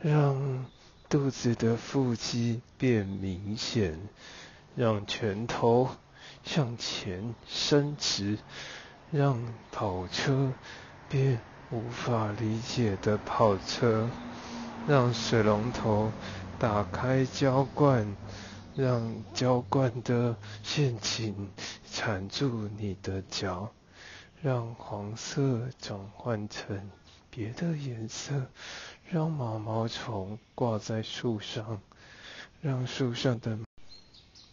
[0.00, 0.66] 让。
[1.08, 3.96] 肚子的腹肌变明显，
[4.74, 5.88] 让拳头
[6.46, 8.38] 向前伸直，
[9.10, 9.42] 让
[9.72, 10.52] 跑车
[11.08, 11.40] 变
[11.70, 14.08] 无法理解的跑车，
[14.86, 16.10] 让水龙头
[16.58, 18.16] 打开浇灌，
[18.76, 21.50] 让浇灌的陷阱
[21.92, 23.72] 缠住你的脚，
[24.40, 26.90] 让黄色转换成
[27.28, 28.46] 别的颜色。
[29.08, 31.80] 让毛毛虫挂在树上，
[32.60, 33.56] 让树上的，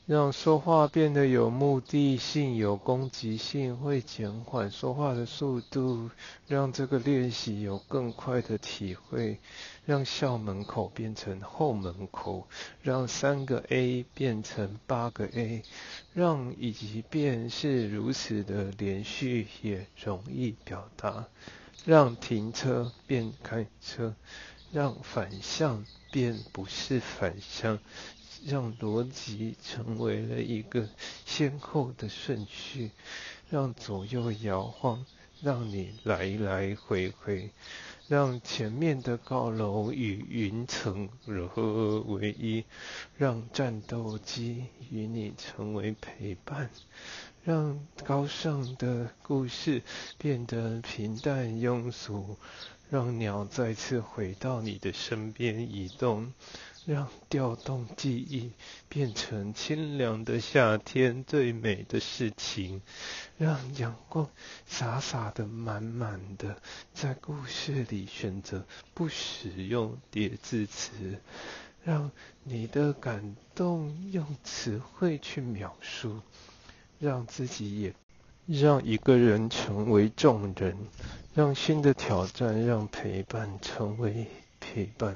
[0.06, 6.10] 让说话变得有目的性、有攻击性，会减缓说话的速度，
[6.46, 9.40] 让这个练习有更快的体会，
[9.86, 12.46] 让校门口变成后门口，
[12.82, 15.64] 让三个 A 变成八个 A，
[16.14, 21.28] 让以及变是如此的连续也容易表达。
[21.86, 24.16] 让停车变开车，
[24.72, 27.78] 让反向变不是反向，
[28.46, 30.90] 让逻辑成为了一个
[31.26, 32.92] 先后的顺序，
[33.50, 35.06] 让左右摇晃，
[35.42, 37.50] 让你来来回回，
[38.08, 41.08] 让前面的高楼与云层
[41.54, 42.66] 合为一，
[43.18, 46.70] 让战斗机与你成为陪伴，
[47.44, 49.82] 让高尚的故事
[50.18, 52.38] 变得平淡庸俗，
[52.90, 56.34] 让鸟再次回到你的身边移动。
[56.86, 58.52] 让调动记忆
[58.90, 62.82] 变成清凉的夏天最美的事情，
[63.38, 64.30] 让阳光
[64.66, 66.62] 洒洒的满满的，
[66.94, 71.18] 在故事里选择不使用叠字词，
[71.86, 72.12] 让
[72.44, 76.20] 你的感动用词汇去描述，
[77.00, 77.94] 让自己也
[78.46, 80.78] 让一个人成为众人，
[81.34, 84.28] 让新的挑战让陪伴成为
[84.60, 85.16] 陪伴，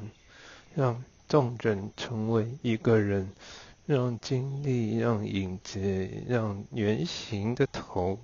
[0.73, 1.03] 让。
[1.27, 3.29] 众人成为一个人，
[3.85, 8.19] 让经历，让影子，让圆形的头，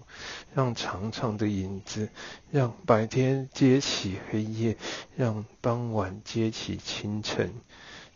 [0.54, 2.10] 让长长的影子，
[2.52, 4.78] 让白天接起黑夜，
[5.16, 7.54] 让傍晚接起清晨，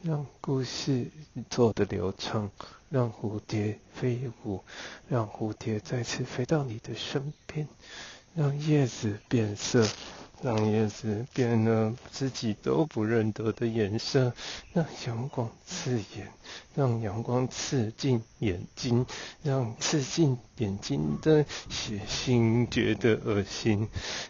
[0.01, 1.07] 让故事
[1.49, 2.49] 做得流畅，
[2.89, 4.63] 让蝴蝶飞舞，
[5.09, 7.67] 让蝴蝶再次飞到你的身边，
[8.35, 9.85] 让叶子变色。
[10.41, 14.33] 让叶子变了自己都不认得的颜色，
[14.73, 16.31] 让阳光刺眼，
[16.75, 19.05] 让阳光刺进眼睛，
[19.41, 23.87] 让刺进眼睛的血腥觉得恶心，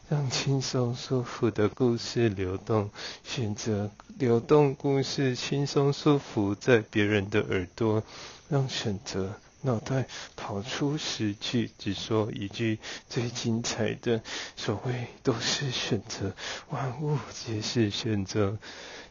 [0.08, 2.90] 让轻松舒服的故事流动，
[3.24, 8.02] 选择流动故事轻松舒服在别人的耳朵，
[8.48, 9.34] 让选择。
[9.62, 10.06] 脑袋
[10.36, 12.80] 跑出十句，只说一句
[13.10, 14.22] 最精彩的。
[14.56, 16.36] 所谓都是选择，
[16.70, 18.58] 万物皆是选择。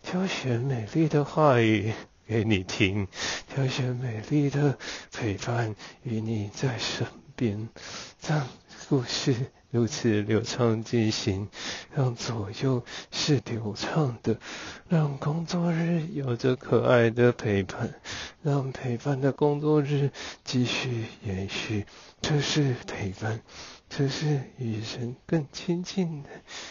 [0.02, 1.92] 挑选美丽的话语
[2.26, 3.08] 给你听，
[3.52, 4.78] 挑选美丽的
[5.12, 5.74] 陪伴
[6.04, 7.68] 与你在身边。
[8.26, 8.46] 让
[8.88, 9.50] 故事。
[9.70, 11.48] 如此流畅进行，
[11.94, 14.38] 让左右是流畅的，
[14.88, 17.94] 让工作日有着可爱的陪伴，
[18.42, 20.10] 让陪伴的工作日
[20.44, 21.84] 继续延续。
[22.20, 23.40] 这是陪伴，
[23.88, 26.28] 这是与人更亲近的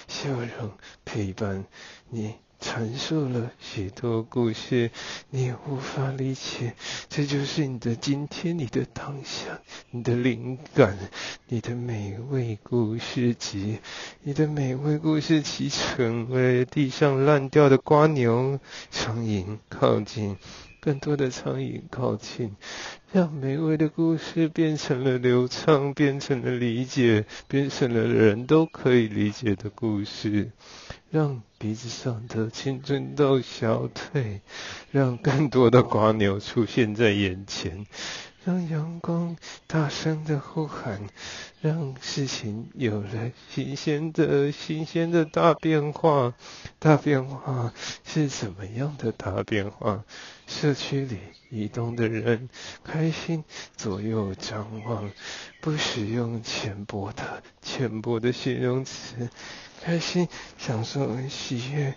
[0.08, 0.72] 笑容
[1.04, 1.66] 陪伴
[2.10, 2.45] 你。
[2.66, 4.90] 阐述了许多故事，
[5.30, 6.74] 你无法理解，
[7.08, 9.62] 这就是你的今天，你的当下，
[9.92, 10.98] 你的灵感，
[11.48, 13.78] 你的美味故事集，
[14.24, 18.60] 你的美味故事集成为地上烂掉的瓜牛，
[18.90, 20.36] 苍蝇靠近。
[20.82, 22.56] 更多的苍蝇靠近，
[23.12, 30.52] 让美味的故事变成了流畅，变成了理解，变成了人都可以理解的故事。
[31.10, 34.42] 让鼻子上的青春痘消退，
[34.92, 37.88] 让更多的瓜牛出现在眼前。
[38.44, 39.36] 让阳光
[39.66, 41.02] 大声的呼喊，
[41.62, 46.36] 让事情有了新鲜的、新鲜的大变化。
[46.78, 50.04] 大变化是怎么样的大变化？
[50.46, 51.18] 社区里
[51.56, 52.50] 移动的人
[52.84, 53.46] 开心，
[53.78, 55.10] 左右张望，
[55.62, 59.30] 不使用浅薄的、浅薄的形容词，
[59.82, 60.28] 开心、
[60.58, 61.96] 享受、喜悦。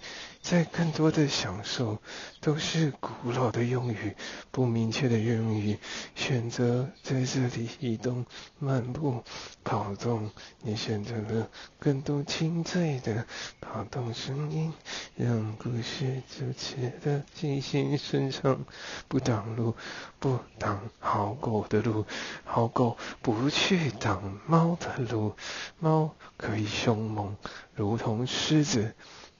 [0.49, 1.99] 在更多的享受，
[2.40, 4.16] 都是古老的用语，
[4.51, 5.78] 不明确的用语。
[6.14, 8.24] 选择在这里移动、
[8.59, 9.22] 漫步、
[9.62, 10.30] 跑动，
[10.62, 13.26] 你选择了更多清脆的
[13.61, 14.72] 跑动声音，
[15.16, 18.64] 让故事如此的进行顺畅，
[19.07, 19.76] 不挡路，
[20.18, 22.07] 不挡好狗的路，
[22.46, 25.34] 好狗不去挡猫的路，
[25.78, 27.36] 猫可以凶猛，
[27.74, 28.94] 如同狮子。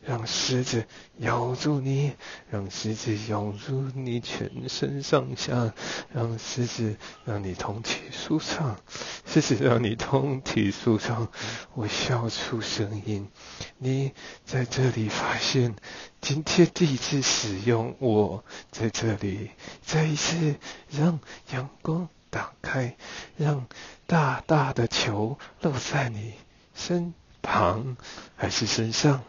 [0.09, 0.87] 让狮子
[1.19, 2.15] 咬住你，
[2.51, 5.75] 让狮子咬住你全身上下，
[6.15, 6.97] 让狮子
[7.27, 8.81] 让你通体舒畅，
[9.27, 11.29] 狮子让你通体舒畅。
[11.75, 13.29] 我笑出声音，
[13.77, 14.15] 你
[14.47, 15.77] 在这里发现，
[16.23, 19.51] 今天第一次使用我在这里，
[19.83, 20.55] 再一次
[20.91, 21.21] 让
[21.53, 22.97] 阳光打开，
[23.37, 23.67] 让
[24.07, 26.33] 大大的球落在你
[26.75, 27.99] 身旁
[28.37, 29.23] 还是身上。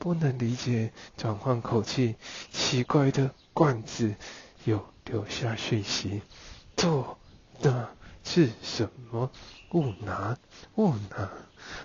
[0.00, 2.16] 不能理解，转换口气，
[2.50, 4.14] 奇怪的罐子
[4.64, 6.22] 有留下讯息。
[6.74, 7.18] 做
[7.60, 7.90] 的
[8.24, 9.30] 是什么？
[9.72, 10.38] 勿拿，
[10.76, 11.30] 勿拿，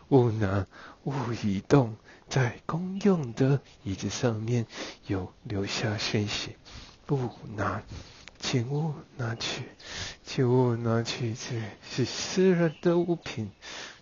[0.07, 0.65] 勿拿，
[1.03, 1.13] 勿
[1.43, 1.97] 移动。
[2.29, 4.65] 在公用的椅子上面
[5.07, 6.55] 有留下讯息。
[7.05, 7.83] 不拿，
[8.39, 9.65] 请勿拿去，
[10.23, 11.61] 请勿拿去，这
[11.91, 13.51] 是私人的物品。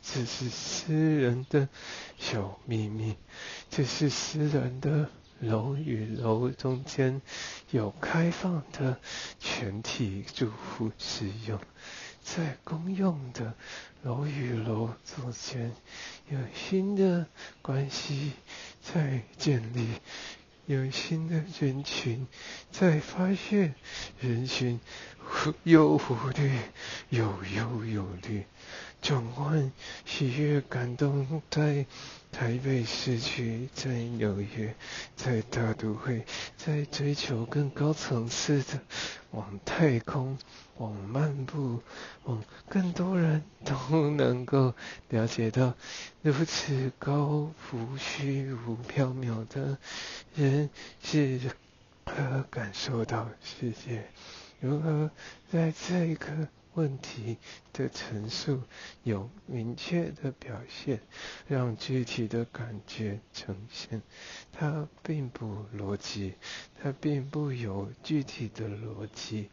[0.05, 1.69] 这是私人的
[2.17, 3.15] 小秘密，
[3.75, 5.09] 这是私人的
[5.39, 7.19] 楼与楼中间
[7.71, 8.99] 有开放的
[9.39, 11.59] 全体住户使用，
[12.21, 13.55] 在公用的
[14.03, 15.73] 楼与楼中间，
[16.29, 17.25] 有新的
[17.63, 18.33] 关系
[18.79, 19.87] 在建立，
[20.67, 22.27] 有新的人群
[22.71, 23.73] 在发现，
[24.19, 24.79] 人群
[25.63, 26.71] 有忽略，
[27.09, 28.45] 有忧有虑，
[29.01, 29.71] 转换
[30.05, 31.87] 喜悦感动在。
[32.33, 34.73] 台北市区，在纽约，
[35.15, 36.25] 在大都会，
[36.57, 38.81] 在追求更高层次的
[39.31, 40.37] 往太空、
[40.77, 41.79] 往漫步、
[42.23, 44.73] 往更多人都能够
[45.09, 45.75] 了解到
[46.23, 49.77] 如此高浮虚无缥缈的
[50.35, 50.71] 人
[51.03, 51.49] 是如
[52.05, 54.09] 何感受到世界，
[54.59, 55.11] 如何
[55.51, 56.31] 在这一刻。
[56.75, 57.37] 问题
[57.71, 58.61] 的陈述
[59.03, 60.99] 有明确的表现，
[61.47, 64.01] 让具体的感觉呈现。
[64.51, 66.33] 它并不逻辑，
[66.81, 69.49] 它并不有具体的逻辑。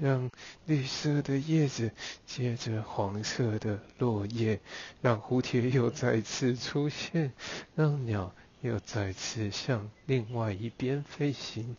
[0.00, 0.30] 让
[0.66, 1.90] 绿色的叶子
[2.24, 4.60] 接着黄色的落叶，
[5.02, 7.32] 让蝴蝶又再次出现，
[7.74, 11.76] 让鸟又再次向另外一边飞行，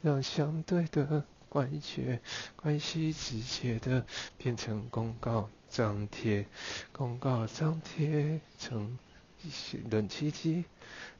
[0.00, 1.26] 让相对的。
[1.48, 2.18] 关系
[2.56, 4.04] 关系直接的
[4.36, 6.46] 变成公告张贴，
[6.92, 8.98] 公告张贴成
[9.90, 10.64] 冷气机，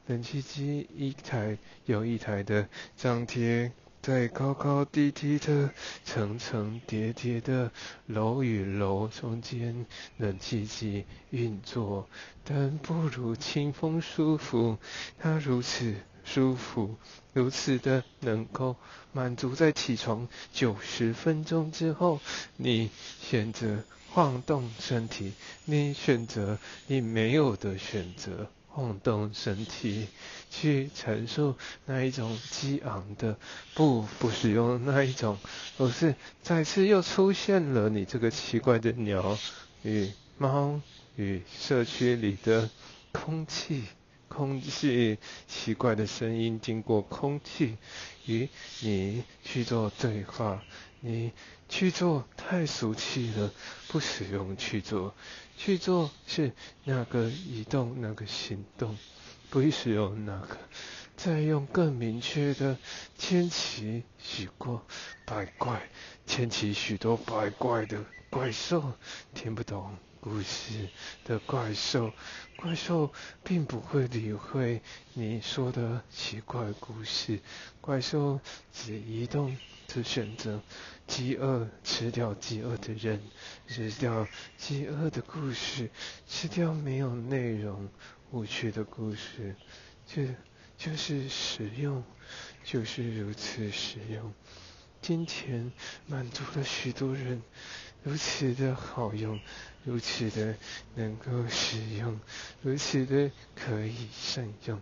[0.07, 3.71] 冷气机一台又一台的张贴
[4.01, 5.71] 在高高低低的
[6.05, 7.71] 层层叠叠的
[8.05, 9.85] 楼与楼中间，
[10.17, 12.07] 冷气机运作，
[12.43, 14.77] 但不如清风舒服，
[15.17, 15.95] 它如此。
[16.25, 16.95] 舒服，
[17.39, 18.75] 如此的能够
[19.13, 22.19] 满足在起床九十分钟之后，
[22.57, 22.89] 你
[23.21, 25.31] 选择晃动身体，
[25.63, 30.09] 你选择你没有的选择，晃动身体
[30.51, 33.37] 去承受那一种激昂的，
[33.73, 35.37] 不不使用那一种，
[35.77, 39.37] 而是再次又出现了你这个奇怪的鸟
[39.83, 40.81] 与猫
[41.15, 42.69] 与社区里的
[43.13, 43.85] 空气。
[44.29, 45.17] 空气
[45.47, 47.77] 奇怪的声音经过空气
[48.25, 48.47] 与
[48.81, 50.63] 你去做对话，
[51.01, 51.33] 你
[51.67, 53.51] 去做太俗气了，
[53.89, 55.13] 不使用去做，
[55.57, 56.53] 去做是
[56.85, 58.97] 那个移动那个行动，
[59.49, 60.57] 不使用那个，
[61.17, 62.77] 再用更明确的
[63.17, 64.85] 牵起许过
[65.25, 65.89] 百怪，
[66.25, 68.93] 牵起许多百怪的怪兽，
[69.33, 69.97] 听不懂。
[70.21, 70.89] 故事
[71.23, 72.11] 的怪兽，
[72.57, 73.11] 怪兽
[73.43, 74.81] 并不会理会
[75.13, 77.39] 你说的奇怪故事，
[77.79, 78.39] 怪兽
[78.73, 79.57] 只移动，
[79.87, 80.61] 只选择
[81.07, 83.21] 饥饿吃掉饥饿的人，
[83.67, 85.89] 吃掉饥饿的故事，
[86.27, 87.89] 吃掉没有内容
[88.31, 89.55] 无趣的故事，
[90.05, 90.35] 这
[90.77, 92.03] 就是实用，
[92.63, 94.33] 就是如此实用。
[95.01, 95.71] 金钱
[96.07, 97.41] 满足了许多人。
[98.01, 99.37] 如此的好用，
[99.85, 100.55] 如此的
[100.95, 102.19] 能够使用，
[102.61, 104.79] 如此的可以善用。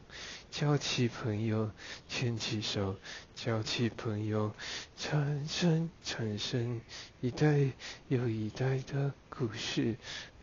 [0.50, 1.72] 交起朋友，
[2.10, 2.95] 牵起手，
[3.36, 4.54] 交起朋友，
[4.98, 6.82] 产生产生
[7.22, 7.72] 一代
[8.08, 9.95] 又一代的故事，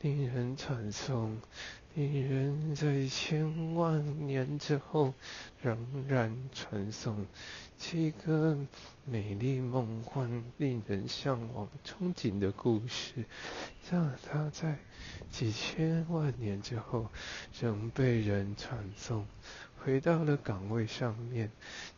[0.03, 1.41] 令人传颂，
[1.95, 5.15] 令人在千万年之后
[5.61, 7.27] 仍然传颂。
[7.93, 8.59] 一个
[9.05, 13.25] 美丽、梦幻、令人向往、憧憬的故事，
[13.91, 14.79] 让它在
[15.31, 17.09] 几千万年之后
[17.61, 19.27] 仍被人传颂。
[19.77, 21.51] 回到了岗位上面，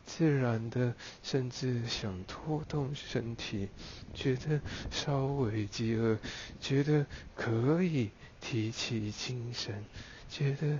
[0.05, 3.69] 自然的，甚至想拖动身体，
[4.13, 4.59] 觉得
[4.91, 6.19] 稍微饥饿，
[6.59, 8.09] 觉得可以
[8.41, 9.85] 提起精神。
[10.37, 10.79] 觉得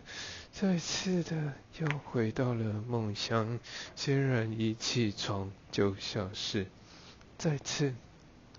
[0.51, 3.58] 再次的又回到了梦乡，
[3.95, 6.68] 虽然一起床就消失，
[7.39, 7.95] 再次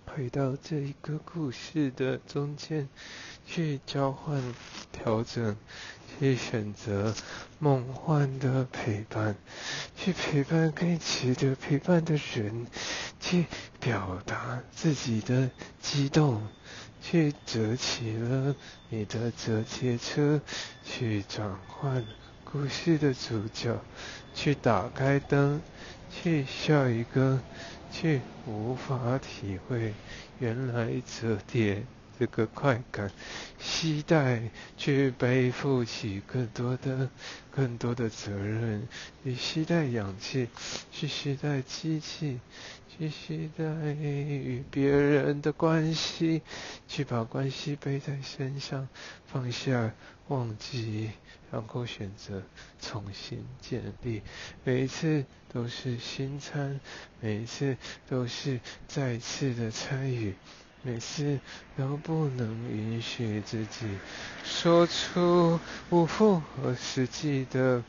[0.06, 2.88] 回到这一个故事的中间，
[3.46, 4.42] 去交换、
[4.90, 5.56] 调整，
[6.18, 7.14] 去选择
[7.60, 9.36] 梦幻的陪伴，
[9.94, 12.66] 去陪伴更值得陪伴的人，
[13.20, 13.46] 去
[13.78, 15.48] 表达自己的
[15.80, 16.42] 激动。
[17.00, 18.54] 去折起了
[18.88, 20.40] 你的折叠车，
[20.84, 22.04] 去转换
[22.44, 23.78] 故事的主角，
[24.34, 25.60] 去打开灯，
[26.10, 27.40] 去笑一个，
[27.90, 29.94] 去无法体会
[30.38, 31.84] 原来折叠
[32.18, 33.10] 这个快感，
[33.60, 34.42] 期待
[34.76, 37.08] 去背负起更多的、
[37.50, 38.88] 更多的责任，
[39.22, 40.48] 去期待氧气，
[40.90, 42.40] 去期待机器。
[42.98, 46.42] 去期待与别人的关系，
[46.88, 48.88] 去把关系背在身上，
[49.24, 49.92] 放下，
[50.26, 51.12] 忘记，
[51.52, 52.42] 然后选择
[52.80, 54.22] 重新建立。
[54.64, 56.80] 每一次都是新餐，
[57.20, 57.76] 每一次
[58.08, 60.34] 都是再次的参与，
[60.82, 61.38] 每次
[61.76, 63.86] 都不能允许自己
[64.42, 67.84] 说出不符合实际的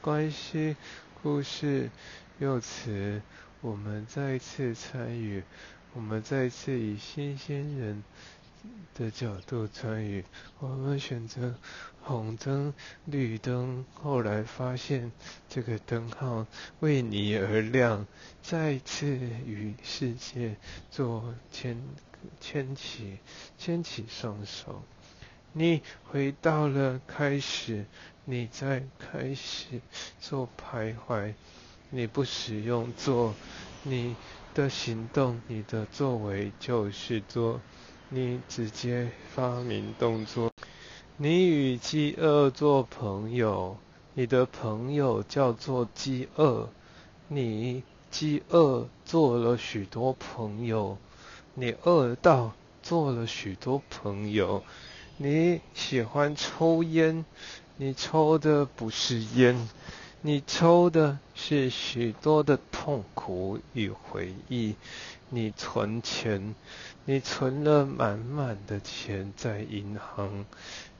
[0.00, 0.74] 关系、
[1.22, 1.90] 故事、
[2.40, 3.22] 用词。
[3.60, 5.42] 我们再次参与，
[5.92, 8.04] 我们再次以新鲜人
[8.94, 10.24] 的角度参与。
[10.60, 11.56] 我们选择
[12.02, 12.72] 红灯、
[13.04, 15.10] 绿灯，后来发现
[15.48, 16.46] 这个灯号
[16.78, 18.06] 为你而亮，
[18.42, 20.56] 再次与世界
[20.90, 21.82] 做牵
[22.40, 23.18] 牵起
[23.58, 24.82] 牵起双手。
[25.52, 27.86] 你回到了开始，
[28.24, 29.80] 你在开始
[30.20, 31.34] 做徘徊。
[31.90, 33.34] 你不使用做，
[33.82, 34.14] 你
[34.54, 37.60] 的行动，你的作为就是做，
[38.10, 40.52] 你直接发明动作。
[41.16, 43.76] 你与饥饿做朋友，
[44.14, 46.68] 你的朋友叫做饥饿，
[47.26, 50.98] 你饥饿做了许多朋友，
[51.54, 54.62] 你饿到做了许多朋友。
[55.16, 57.24] 你喜欢抽烟，
[57.76, 59.68] 你抽的不是烟。
[60.20, 64.74] 你抽的是许多的痛苦与回忆，
[65.28, 66.56] 你存钱，
[67.04, 70.44] 你存了满满的钱在银行，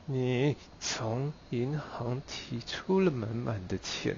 [0.06, 4.16] 你从银行提出了满满的钱，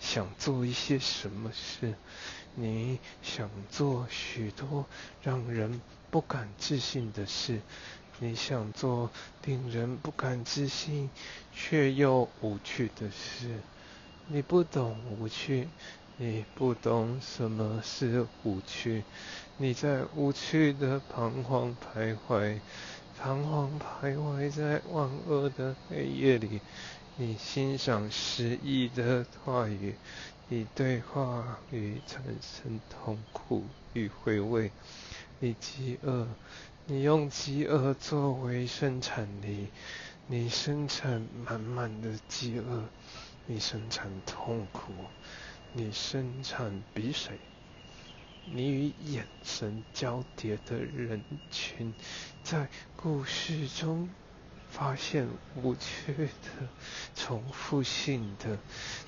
[0.00, 1.94] 想做一些什么事？
[2.54, 4.86] 你想做许多
[5.22, 7.60] 让人不敢置信的事，
[8.18, 9.10] 你想做
[9.44, 11.10] 令人不敢置信
[11.54, 13.60] 却又无趣的事。
[14.28, 15.68] 你不懂无趣，
[16.16, 19.02] 你不懂什么是无趣，
[19.58, 22.58] 你在无趣的彷徨徘徊，
[23.18, 26.60] 彷徨徘徊在万恶的黑夜里。
[27.16, 29.94] 你欣赏诗意的话语，
[30.48, 34.70] 你对话语产生痛苦与回味。
[35.40, 36.26] 你饥饿，
[36.86, 39.68] 你用饥饿作为生产力，
[40.26, 42.84] 你生产满满的饥饿。
[43.46, 44.92] 你生产痛苦，
[45.72, 47.38] 你生产鼻水，
[48.52, 51.92] 你与眼神交叠的人群，
[52.44, 54.08] 在故事中
[54.70, 56.68] 发现无趣的、
[57.14, 58.56] 重复性的、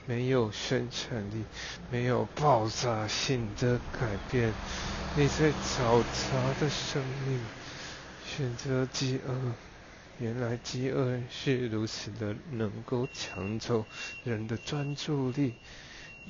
[0.07, 1.45] 没有生产力、
[1.91, 4.53] 没有爆炸性的改变。
[5.17, 7.41] 你在嘈杂的生命
[8.27, 9.74] 选择饥饿。
[10.19, 13.85] 原来饥饿是如此的能够抢走
[14.23, 15.55] 人的专注力。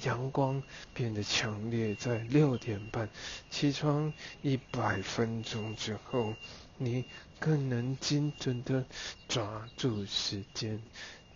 [0.03, 0.61] 阳光
[0.93, 3.09] 变得强烈，在六点半
[3.49, 4.13] 起床
[4.43, 6.35] 一百分钟之后，
[6.79, 7.05] 你
[7.39, 8.85] 更能精准的
[9.29, 10.83] 抓住时间。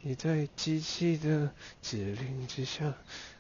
[0.01, 2.93] 你在机器的指令之下，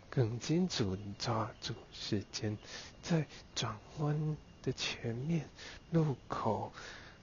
[0.08, 2.56] 更精准抓住时间。
[3.02, 5.48] 在转弯的前面
[5.90, 6.72] 路口，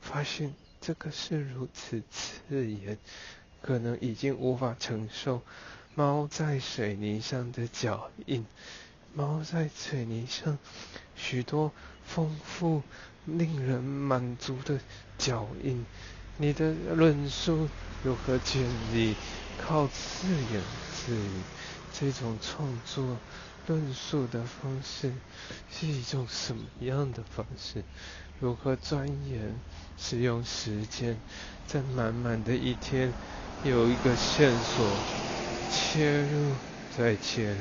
[0.02, 0.54] 发现。
[0.86, 3.00] 这个是如此刺眼，
[3.60, 5.42] 可能已经无法承受。
[5.96, 8.46] 猫在水泥上的脚印，
[9.16, 10.60] 猫在水泥上
[11.16, 11.72] 许多
[12.06, 12.84] 丰富、
[13.26, 14.80] 令人满足的
[15.18, 15.84] 脚印。
[16.38, 17.68] 你的论述
[18.04, 18.62] 如何建
[18.94, 19.16] 立？
[19.60, 20.62] 靠自言
[20.94, 21.42] 自语。
[21.92, 23.18] 这种创作
[23.66, 25.12] 论述的方式
[25.72, 27.84] 是一种什么样的方式？
[28.40, 29.56] 如何钻研？
[29.98, 31.18] 使用时间，
[31.66, 33.14] 在满满的一天，
[33.64, 34.86] 有一个线索
[35.68, 36.56] 切入，
[36.96, 37.58] 再切入，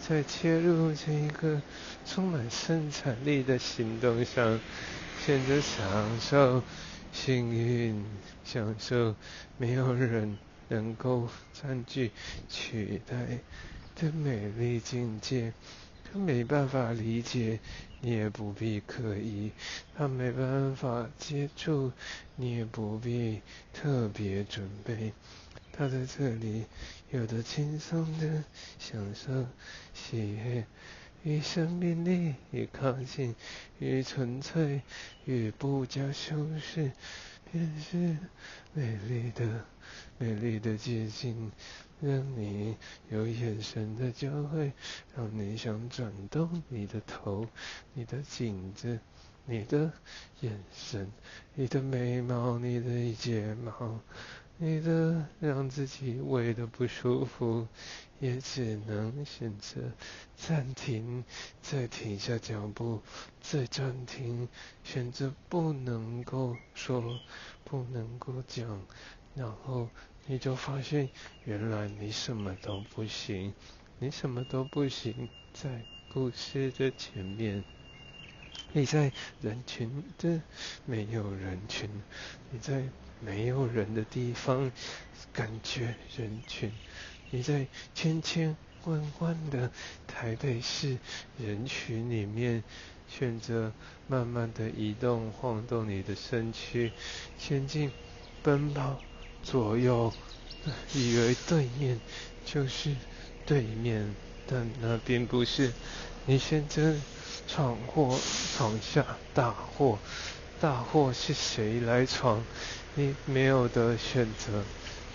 [0.00, 1.60] 再切入这一个
[2.04, 4.60] 充满生产力的行动上，
[5.24, 6.62] 选择享受
[7.12, 8.04] 幸运，
[8.44, 9.14] 享受
[9.58, 10.38] 没有人
[10.68, 12.10] 能够占据
[12.48, 13.38] 取代
[13.94, 15.52] 的美丽境界。
[16.10, 17.58] 他没办法理解。
[18.04, 19.52] 你也不必刻意，
[19.96, 21.92] 他没办法接触，
[22.34, 23.40] 你也不必
[23.72, 25.12] 特别准备。
[25.72, 26.64] 他在这里，
[27.12, 28.42] 有的轻松的
[28.80, 29.46] 享受
[29.94, 30.66] 喜悦，
[31.22, 33.36] 与生命力与靠近，
[33.78, 34.82] 与纯粹
[35.24, 36.90] 与不加修饰，
[37.52, 38.18] 便是
[38.72, 39.64] 美丽的、
[40.18, 41.52] 美丽的接近。
[42.02, 42.76] 让你
[43.10, 44.72] 有眼神的交汇，
[45.14, 47.46] 让你想转动你的头、
[47.94, 48.98] 你的颈子、
[49.46, 49.92] 你的
[50.40, 51.08] 眼神、
[51.54, 54.00] 你的眉毛、你的睫毛、
[54.56, 57.68] 你的让自己胃的不舒服，
[58.18, 59.80] 也只能选择
[60.36, 61.22] 暂停，
[61.62, 63.00] 再停下脚步，
[63.40, 64.48] 再暂停，
[64.82, 67.00] 选择不能够说，
[67.62, 68.82] 不能够讲，
[69.36, 69.88] 然后。
[70.26, 71.08] 你就发现，
[71.44, 73.52] 原来你什么都不行，
[73.98, 77.64] 你什么都不行，在故事的前面，
[78.72, 80.40] 你在人群的
[80.86, 81.90] 没有人群，
[82.50, 82.84] 你在
[83.20, 84.70] 没有人的地方
[85.32, 86.72] 感觉人群，
[87.30, 89.70] 你在千千万万的
[90.06, 90.98] 台北市
[91.38, 92.62] 人群里面
[93.08, 93.72] 选择
[94.06, 96.92] 慢慢的移动晃动你的身躯，
[97.38, 97.90] 前进
[98.42, 99.00] 奔跑
[99.42, 100.12] 左右，
[100.94, 102.00] 以为对面
[102.44, 102.94] 就是
[103.44, 104.14] 对面，
[104.46, 105.72] 但那并不是，
[106.26, 106.94] 你选择。
[107.48, 108.18] 闯祸，
[108.56, 109.98] 闯下大祸，
[110.60, 112.46] 大祸是谁来闯？
[112.94, 114.64] 你没有的选择，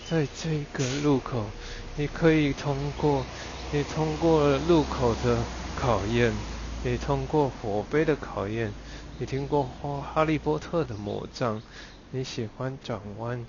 [0.08, 1.50] 在这个路口，
[1.96, 3.24] 你可以通过，
[3.70, 6.34] 你通过路口的考验，
[6.82, 8.72] 你通过火杯的考验，
[9.16, 11.62] 你听过哈哈利波特的魔杖，
[12.10, 13.46] 你喜欢转弯，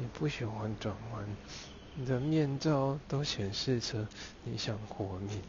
[0.00, 1.24] 你不喜欢转弯，
[1.96, 4.06] 你的面罩都显示着
[4.44, 5.42] 你想活命，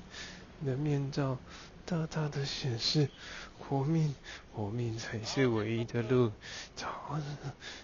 [0.59, 1.37] 你的面罩。
[1.85, 3.09] 大大的显示，
[3.57, 4.13] 活命，
[4.53, 6.31] 活命才是唯一的路。
[6.75, 7.23] 早安，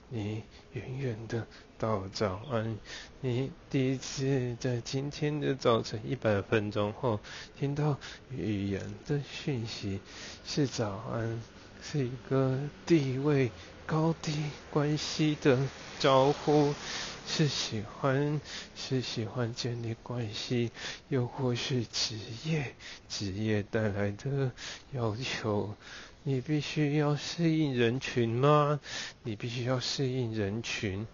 [0.09, 0.43] 你
[0.73, 1.47] 远远的
[1.79, 2.77] 到早安。
[3.21, 7.19] 你第一次在今天的早晨一百分钟后
[7.57, 7.97] 听到
[8.29, 9.99] 语言的讯息，
[10.45, 11.41] 是早安，
[11.81, 13.49] 是一个地位
[13.85, 14.33] 高低
[14.71, 15.57] 关系的
[15.99, 16.73] 招呼。
[17.27, 18.39] 是喜欢，
[18.75, 20.69] 是喜欢建立关系，
[21.09, 22.75] 又或是职业，
[23.09, 24.51] 职业带来的
[24.91, 25.73] 要求。
[26.21, 28.79] 你必须要适应人群吗？
[29.23, 31.07] 你必须要适应人群？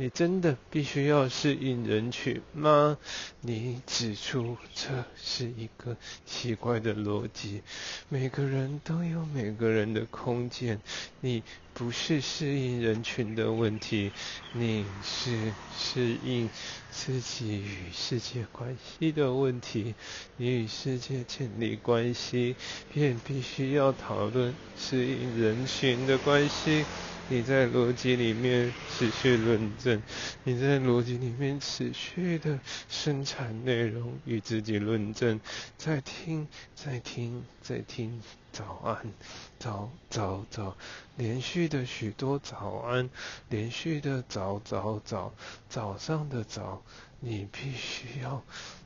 [0.00, 2.96] 你真的必须要适应人群吗？
[3.40, 7.62] 你指出这是一个奇怪的逻辑。
[8.08, 10.80] 每个人都有每个人的空间。
[11.20, 11.42] 你
[11.74, 14.12] 不是适应人群的问题，
[14.52, 16.48] 你是适应。
[16.90, 19.94] 自己与世界关系的问题，
[20.36, 22.56] 你与世界建立关系，
[22.92, 26.84] 便必须要讨论适应人群的关系。
[27.30, 30.02] 你在逻辑里面持续论证，
[30.44, 32.58] 你在逻辑里面持续的
[32.88, 35.38] 生产内容与自己论证，
[35.76, 38.20] 在听，在听，在听。
[38.50, 39.12] 早安，
[39.60, 40.76] 早早早，
[41.16, 43.08] 连续的许多早安，
[43.50, 45.32] 连续的早早早，
[45.68, 46.82] 早上的早，
[47.20, 48.42] 你必须要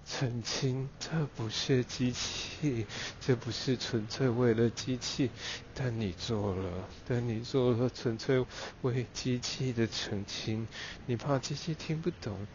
[0.07, 2.87] 澄清，这不是机器，
[3.21, 5.31] 这不是纯粹为了机器，
[5.75, 8.45] 但你做了，但你做了纯粹
[8.83, 10.67] 为机器的澄清，
[11.07, 12.47] 你怕机器听不懂，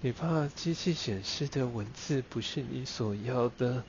[0.00, 3.84] 你怕机器显示的文字不是你所要的，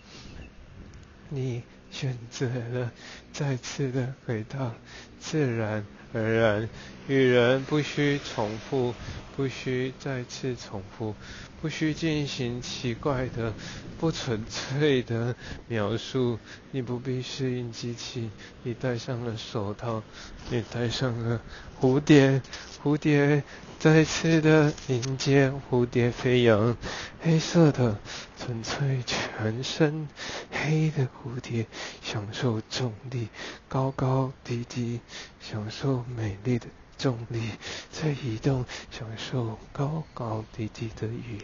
[1.29, 1.63] 你。
[1.89, 2.91] 选择了
[3.31, 4.75] 再次的回到
[5.21, 6.69] 自然而然，
[7.07, 8.93] 与人不需重复，
[9.37, 11.15] 不需再次重复，
[11.61, 13.53] 不需进行奇怪的、
[13.99, 15.35] 不纯粹的
[15.67, 16.37] 描述。
[16.71, 18.29] 你不必适应机器，
[18.63, 20.03] 你戴上了手套，
[20.49, 21.41] 你戴上了
[21.79, 22.41] 蝴蝶，
[22.83, 23.43] 蝴蝶。
[23.79, 26.75] 再次的迎接蝴蝶飞扬，
[27.21, 27.99] 黑色的
[28.35, 30.07] 纯粹全身
[30.49, 31.67] 黑的蝴蝶，
[32.01, 33.27] 享受重力，
[33.69, 34.99] 高高低低，
[35.39, 36.65] 享受美丽的
[36.97, 37.51] 重力
[37.91, 41.41] 在移动，享受高高低低的雨，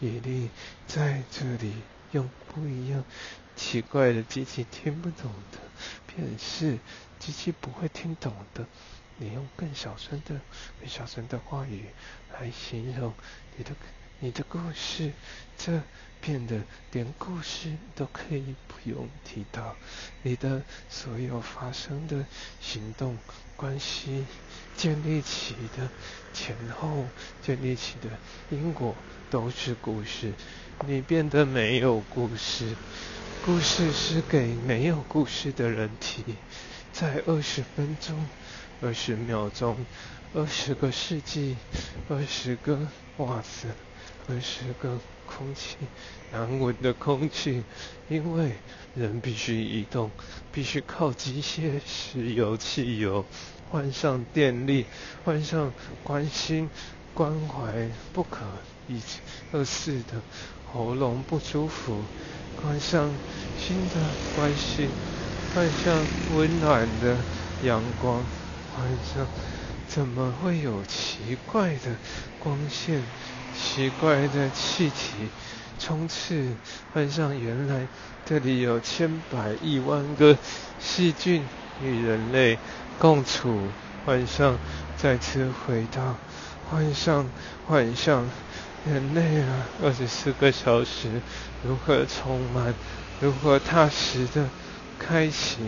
[0.00, 0.50] 雨力
[0.86, 1.74] 在这里
[2.12, 3.04] 用不一样
[3.56, 5.58] 奇怪的机器听不懂的，
[6.06, 6.78] 便是
[7.18, 8.66] 机器不会听懂的。
[9.18, 10.40] 你用更小声的、
[10.80, 11.84] 更小声的话语
[12.32, 13.12] 来形容
[13.56, 13.70] 你的、
[14.20, 15.12] 你的故事，
[15.56, 15.82] 这
[16.22, 19.76] 变得连故事都可以不用提到。
[20.22, 22.24] 你的所有发生的
[22.60, 23.18] 行动、
[23.56, 24.24] 关系
[24.74, 25.86] 建立起的
[26.32, 27.04] 前后、
[27.42, 28.08] 建立起的
[28.48, 28.94] 因果
[29.30, 30.32] 都是故事。
[30.86, 32.74] 你变得没有故事，
[33.44, 36.24] 故事是给没有故事的人提，
[36.92, 38.26] 在二十分钟。
[38.84, 39.86] 二十秒钟，
[40.34, 41.56] 二十个世纪，
[42.08, 42.88] 二十个
[43.18, 43.68] 袜子，
[44.28, 44.98] 二十个
[45.38, 45.76] 空气
[46.30, 47.62] 难闻的空气，
[48.08, 48.52] 因为
[48.94, 50.10] 人必须移动，
[50.52, 53.24] 必须靠机械、石油、汽油
[53.70, 54.84] 换上电力，
[55.24, 55.72] 换上
[56.04, 56.68] 关心、
[57.14, 58.40] 关怀，不可
[58.88, 59.00] 一
[59.52, 60.20] 二世的
[60.72, 62.02] 喉咙不舒服，
[62.62, 63.10] 换上
[63.58, 63.94] 新的
[64.36, 64.88] 关系，
[65.54, 66.06] 换上
[66.36, 67.16] 温暖的
[67.64, 68.22] 阳光。
[68.74, 69.26] 换上
[69.86, 71.94] 怎么会有奇怪的
[72.38, 73.02] 光线、
[73.54, 75.28] 奇怪的气体
[75.78, 76.48] 充斥？
[76.94, 77.86] 晚上原来
[78.24, 80.36] 这里有千百亿万个
[80.78, 81.44] 细菌
[81.82, 82.58] 与人类
[82.98, 83.68] 共处。
[84.06, 84.58] 晚上
[84.96, 86.16] 再次回到
[86.72, 87.28] 晚上，
[87.68, 88.28] 晚上
[88.84, 91.20] 人类啊，二十四个小时
[91.64, 92.74] 如何充满？
[93.20, 94.48] 如何踏实的
[94.98, 95.58] 开启？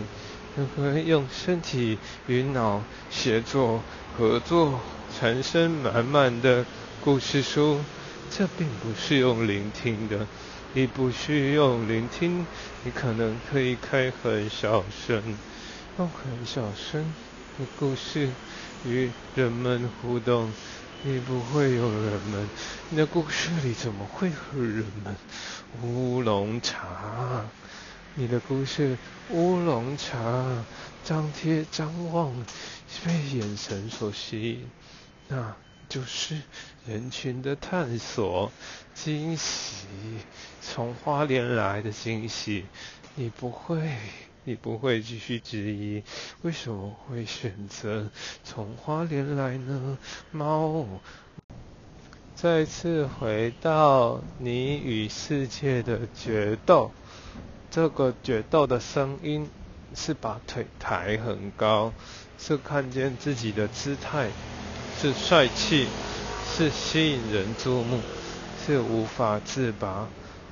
[0.57, 1.97] 如何用身体
[2.27, 3.81] 与脑协作
[4.17, 4.79] 合作，
[5.17, 6.65] 产生满满的
[7.05, 7.79] 故事书。
[8.31, 10.25] 这并不是用聆听的，
[10.73, 12.43] 你不需用聆听，
[12.83, 15.21] 你可能可以开很小声，
[15.99, 17.13] 用很小声
[17.59, 18.27] 的故事
[18.83, 20.51] 与人们互动。
[21.03, 22.49] 你不会有人们，
[22.89, 25.15] 你的故事里怎么会有人们？
[25.83, 27.45] 乌龙茶，
[28.15, 28.97] 你的故事
[29.29, 30.65] 乌龙茶，
[31.03, 32.33] 张贴张望，
[33.05, 34.67] 被眼神所吸引，
[35.27, 35.53] 那。
[35.87, 36.35] 就是
[36.87, 38.51] 人群的探索，
[38.93, 39.87] 惊喜，
[40.61, 42.65] 从花莲来的惊喜，
[43.15, 43.89] 你不会，
[44.43, 46.03] 你不会继续质疑，
[46.43, 48.09] 为什么会选择
[48.43, 49.97] 从花莲来呢？
[50.31, 50.85] 猫，
[52.35, 56.91] 再次回到你与世界的决斗，
[57.71, 59.49] 这个决斗的声音
[59.95, 61.91] 是把腿抬很高，
[62.37, 64.29] 是看见自己的姿态。
[64.97, 65.87] 是帅气，
[66.57, 67.99] 是吸引人注目，
[68.65, 70.07] 是无法自拔。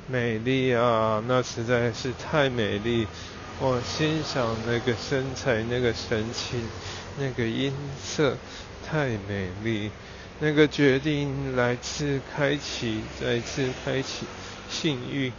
[0.05, 3.07] 美丽啊，那实在是太美丽。
[3.61, 6.59] 我欣赏那个身材，那个神情，
[7.17, 7.71] 那个音
[8.03, 8.35] 色，
[8.85, 9.91] 太美丽。
[10.41, 14.25] 那个决定来自开启，再次开启
[14.69, 15.31] 性欲，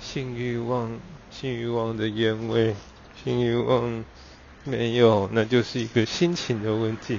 [0.00, 1.00] 性欲望，
[1.32, 2.76] 性欲望的烟味，
[3.24, 4.04] 性欲望
[4.62, 7.18] 没有，那就是一个心情的问题。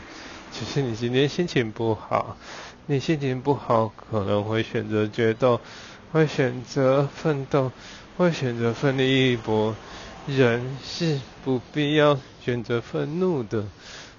[0.53, 2.37] 只是你今天心情不好，
[2.85, 5.61] 你心情不好可能会选择决斗，
[6.11, 7.71] 会选择奋斗，
[8.17, 9.73] 会选择奋力一搏。
[10.27, 13.63] 人是不必要选择愤怒的。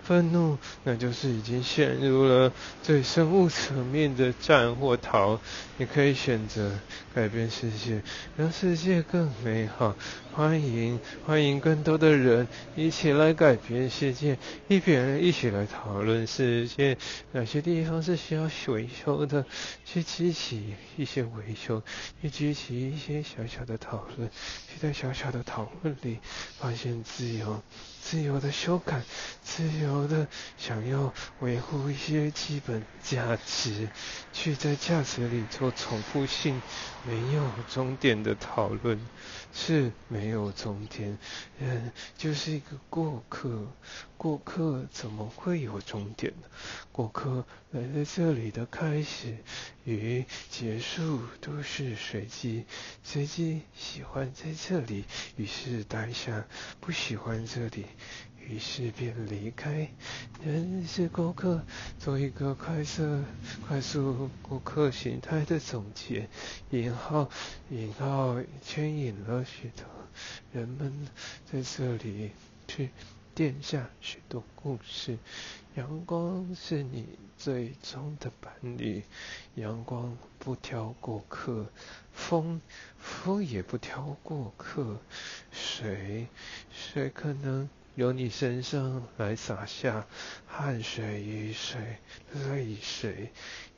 [0.04, 2.52] 愤怒，那就是已经陷入了
[2.82, 5.40] 最生物层面的战或逃。
[5.76, 6.70] 你可以选择
[7.14, 8.00] 改变世界，
[8.36, 9.96] 让世界更美好。
[10.32, 16.96] 欢迎，欢迎更多的人一起来改变世界，一边一起来讨论世界
[17.32, 19.44] 哪些地方是需要维修的，
[19.84, 21.82] 去激起一些维修，
[22.20, 24.28] 去激起一些小小的讨论，
[24.68, 26.18] 去在小小的讨论里
[26.58, 27.62] 发现自由。
[28.06, 29.00] 自由的修改，
[29.42, 30.28] 自由的
[30.58, 31.10] 想要
[31.40, 33.88] 维护一些基本价值，
[34.30, 36.60] 去在价值里做重复性、
[37.08, 39.00] 没有终点的讨论，
[39.54, 41.16] 是没有终点。
[41.60, 43.66] 人就是一个过客，
[44.18, 46.48] 过客怎么会有终点呢？
[46.90, 49.38] 过客来在这里的开始
[49.84, 52.64] 与结束都是随机，
[53.02, 55.04] 随机喜欢在这里，
[55.36, 56.42] 于是待下；
[56.80, 57.86] 不喜欢这里。
[58.48, 59.88] 于是便离开。
[60.44, 61.62] 人是过客，
[61.98, 63.22] 做一个快速、
[63.66, 66.28] 快速过客形态的总结。
[66.70, 67.30] 引号，
[67.70, 69.84] 引号，牵引了许多
[70.52, 71.08] 人们
[71.50, 72.30] 在这里
[72.68, 72.90] 去
[73.34, 75.18] 垫下许多故事。
[75.74, 77.06] 阳光是你
[77.36, 79.02] 最终的伴侣，
[79.56, 81.66] 阳光不挑过客，
[82.12, 82.60] 风，
[82.98, 85.00] 风也不挑过客，
[85.50, 86.28] 水，
[86.70, 87.68] 水可能。
[87.96, 90.04] 由你身上来洒下
[90.46, 91.98] 汗水、雨水、
[92.32, 93.30] 泪水，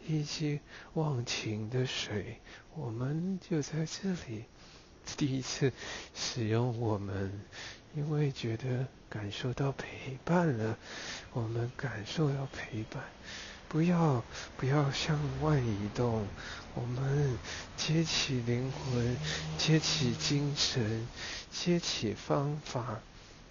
[0.06, 0.60] 以及
[0.94, 2.40] 忘情的水，
[2.74, 4.44] 我们就在这里
[5.16, 5.70] 第一次
[6.14, 7.30] 使用我们，
[7.94, 10.78] 因为觉得感受到陪伴了，
[11.32, 13.04] 我们感受到陪伴，
[13.68, 14.24] 不要
[14.56, 16.26] 不要向外移动，
[16.74, 17.36] 我们
[17.76, 19.16] 接起灵魂，
[19.58, 21.06] 接起精神，
[21.50, 22.98] 接起方法。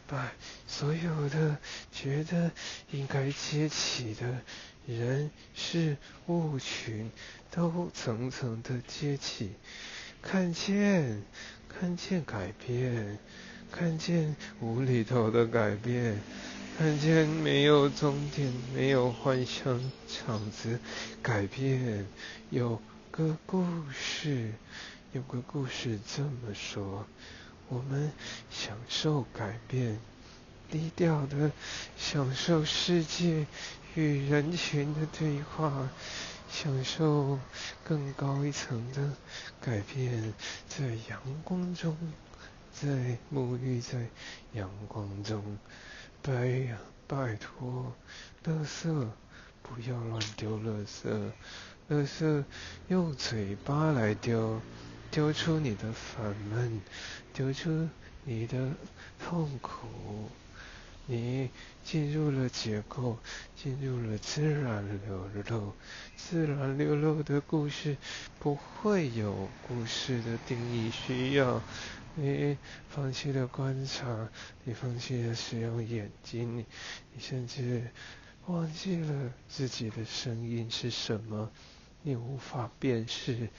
[0.08, 0.32] 把
[0.68, 1.58] 所有的
[1.92, 2.52] 觉得
[2.92, 4.42] 应该接起的
[4.86, 7.10] 人事物群
[7.50, 9.54] 都层层的接起，
[10.22, 11.24] 看见，
[11.68, 13.18] 看见改变，
[13.72, 16.20] 看见无厘头的改变，
[16.78, 20.80] 看见没有终点、没有幻想场子
[21.22, 22.06] 改变。
[22.52, 22.80] 有
[23.10, 24.52] 个故事，
[25.14, 27.08] 有个故事这么说。
[27.68, 28.12] 我们
[28.52, 30.00] 享受改变，
[30.70, 31.52] 低调的
[31.98, 33.48] 享受世界
[33.96, 35.90] 与人群的对话，
[36.50, 37.40] 享受
[37.84, 39.12] 更高一层的
[39.60, 40.34] 改变，
[40.68, 41.98] 在阳光中，
[42.72, 44.08] 在沐浴在
[44.54, 45.58] 阳光中。
[46.22, 46.78] 拜呀，
[47.08, 47.94] 拜托，
[48.44, 49.10] 乐色
[49.64, 51.32] 不要乱丢，垃圾，
[51.90, 52.44] 垃圾
[52.90, 54.62] 用嘴巴来丢。
[55.12, 56.82] 丢出你的烦闷，
[57.36, 57.90] 丢出
[58.24, 58.72] 你的
[59.20, 59.86] 痛苦，
[61.06, 61.50] 你
[61.84, 63.18] 进入了结构，
[63.62, 65.74] 进入了自然流露。
[66.16, 67.98] 自然流露的故事
[68.40, 71.62] 不会有故事的定义需要。
[72.16, 72.58] 你
[72.90, 74.30] 放弃了观察，
[74.64, 76.60] 你放弃了使用眼睛，
[77.14, 77.92] 你甚至
[78.46, 81.52] 忘记了自己的声音是什么。
[82.04, 83.50] 你无法辨识，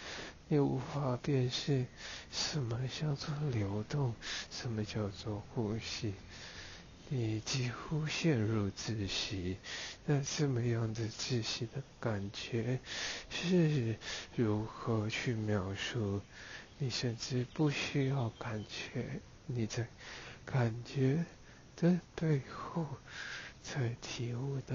[0.49, 1.87] 也无法辨识
[2.31, 4.15] 什么叫做流动，
[4.51, 6.15] 什么叫做呼吸。
[7.09, 9.59] 你几乎陷入窒息。
[10.07, 12.81] 那这么样的窒息的感觉
[13.31, 13.97] 是
[14.35, 16.21] 如何去描述？
[16.79, 19.87] 你甚至不需要感觉，你在
[20.45, 21.25] 感觉
[21.77, 22.85] 的背后，
[23.63, 24.75] 才体悟到。